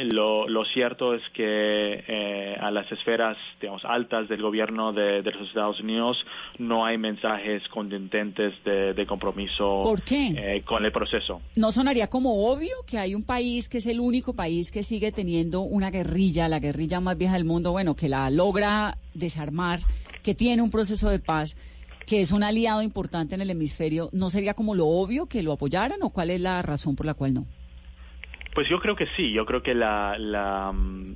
[0.05, 5.47] lo, lo, cierto es que eh, a las esferas digamos, altas del gobierno de, los
[5.47, 6.25] Estados Unidos
[6.57, 11.41] no hay mensajes contundentes de, compromiso eh, con el proceso.
[11.55, 15.11] ¿No sonaría como obvio que hay un país que es el único país que sigue
[15.11, 19.79] teniendo una guerrilla, la guerrilla más vieja del mundo, bueno, que la logra desarmar,
[20.23, 21.55] que tiene un proceso de paz?
[22.05, 25.51] que es un aliado importante en el hemisferio, ¿no sería como lo obvio que lo
[25.51, 27.45] apoyaran o cuál es la razón por la cual no?
[28.53, 31.15] Pues yo creo que sí, yo creo que la, la, mm,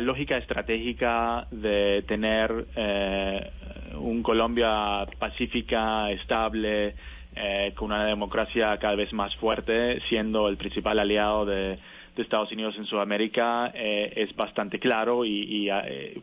[0.00, 3.50] lógica estratégica de tener eh,
[3.96, 6.94] un Colombia pacífica, estable,
[7.34, 11.78] eh, con una democracia cada vez más fuerte, siendo el principal aliado de,
[12.18, 15.70] Estados Unidos en Sudamérica, eh, es bastante claro y,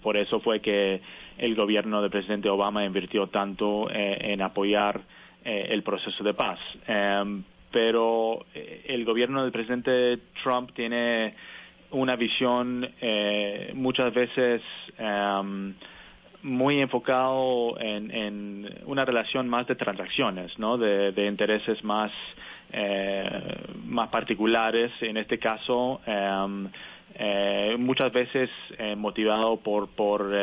[0.03, 0.99] por eso fue que
[1.37, 4.99] el gobierno del presidente Obama invirtió tanto en apoyar
[5.45, 6.59] el proceso de paz.
[7.75, 11.33] Pero eh, el gobierno del presidente Trump tiene
[11.91, 14.61] una visión eh, muchas veces
[14.97, 15.73] em,
[16.41, 20.77] muy enfocado en, una relación más de transacciones, ¿no?
[20.77, 22.13] de, intereses más,
[22.71, 26.69] eh, más particulares, en este caso em,
[27.77, 28.49] muchas veces
[28.95, 30.33] motivado por, por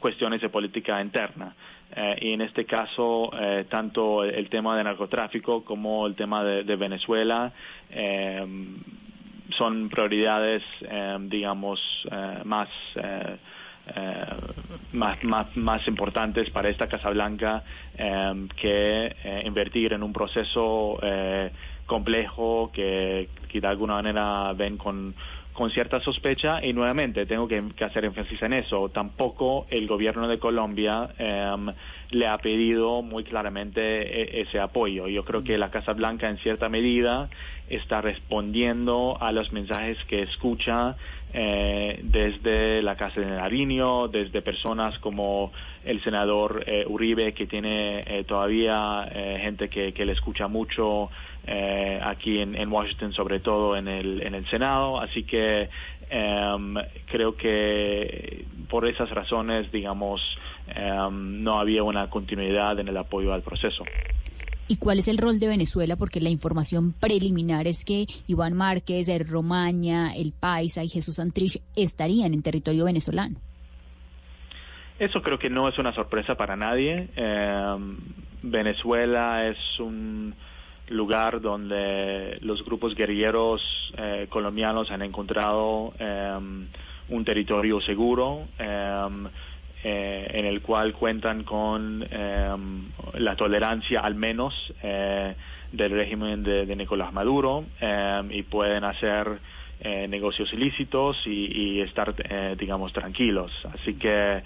[0.00, 1.54] cuestiones de política interna.
[1.96, 6.76] Eh, y en este caso eh, tanto el, tema de narcotráfico como el tema de,
[6.76, 7.52] Venezuela
[7.88, 8.44] eh,
[9.50, 10.62] son prioridades,
[11.28, 11.78] digamos,
[12.44, 12.68] más,
[14.92, 17.62] más, más, más, importantes para esta Casa Blanca
[18.56, 20.98] que invertir en un proceso
[21.86, 25.14] complejo que, que de alguna manera ven con
[25.54, 28.90] con cierta sospecha y nuevamente tengo que, hacer énfasis en eso.
[28.90, 31.72] Tampoco el gobierno de Colombia em,
[32.10, 35.06] le ha pedido muy claramente e, ese apoyo.
[35.06, 37.30] Yo creo que la Casa Blanca en cierta medida
[37.68, 40.96] está respondiendo a los mensajes que escucha
[41.36, 45.50] eh, desde la Casa de Nariño, desde personas como
[45.84, 49.08] el senador eh, Uribe, que tiene eh, todavía
[49.40, 51.10] gente que, le escucha mucho
[52.02, 55.00] aquí en, Washington, sobre todo en el, en el Senado.
[55.00, 55.68] Así que
[56.08, 56.76] em,
[57.06, 60.22] creo que por esas razones, digamos,
[60.68, 63.84] em, no había una continuidad en el apoyo al proceso.
[64.66, 65.96] ¿Y cuál es el rol de Venezuela?
[65.96, 71.60] Porque la información preliminar es que Iván Márquez, el Romaña, el Paisa y Jesús Antrich
[71.76, 73.36] estarían en territorio venezolano.
[74.98, 77.08] Eso creo que no es una sorpresa para nadie.
[77.14, 77.98] Em,
[78.42, 80.34] Venezuela es un
[80.88, 83.60] lugar donde los grupos guerrilleros
[83.98, 86.68] eh, colombianos han encontrado em,
[87.10, 88.46] un territorio seguro.
[89.86, 97.66] Eh, en el cual cuentan con la tolerancia al menos del régimen de, Nicolás Maduro
[98.30, 99.40] y pueden hacer
[100.08, 102.14] negocios ilícitos y, estar,
[102.56, 103.52] digamos, tranquilos.
[103.74, 104.42] Así que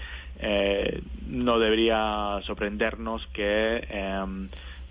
[1.28, 3.86] no debería sorprendernos que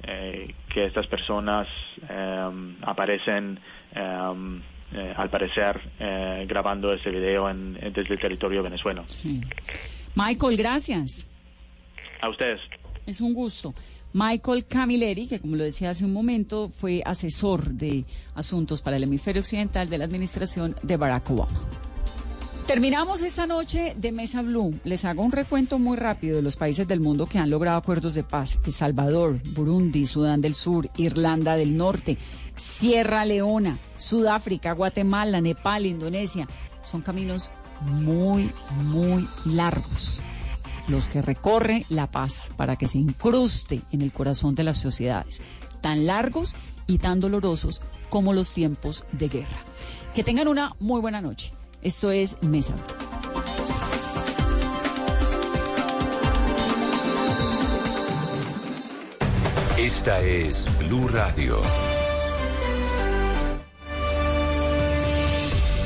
[0.03, 1.67] eh, que estas personas
[2.83, 3.59] aparecen,
[3.93, 9.03] eh, al parecer, eh, grabando ese video en, desde el territorio venezolano.
[10.17, 11.27] Michael, gracias.
[12.21, 12.59] A ustedes.
[13.05, 13.75] Es un gusto.
[14.13, 18.03] Michael Camilleri, que como lo decía hace un momento, fue asesor de
[18.33, 21.59] asuntos para el hemisferio occidental de la administración de Barack Obama.
[22.65, 24.79] Terminamos esta noche de Mesa Blue.
[24.85, 28.15] Les hago un recuento muy rápido de los países del mundo que han logrado acuerdos
[28.15, 28.57] de paz.
[28.65, 32.17] El Salvador, Burundi, Sudán del Sur, Irlanda del Norte,
[32.55, 36.47] Sierra Leona, Sudáfrica, Guatemala, Nepal, Indonesia.
[36.81, 37.51] Son caminos
[37.81, 38.53] muy,
[38.83, 40.21] muy largos
[40.87, 45.41] los que recorre la paz para que se incruste en el corazón de las sociedades.
[45.81, 46.55] Tan largos
[46.87, 49.63] y tan dolorosos como los tiempos de guerra.
[50.13, 51.53] Que tengan una muy buena noche.
[51.81, 52.73] Esto es Mesa.
[59.77, 61.61] Esta es Blue Radio.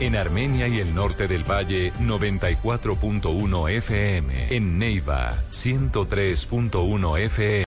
[0.00, 4.54] En Armenia y el norte del Valle 94.1 FM.
[4.54, 7.56] En Neiva 103.1 FM.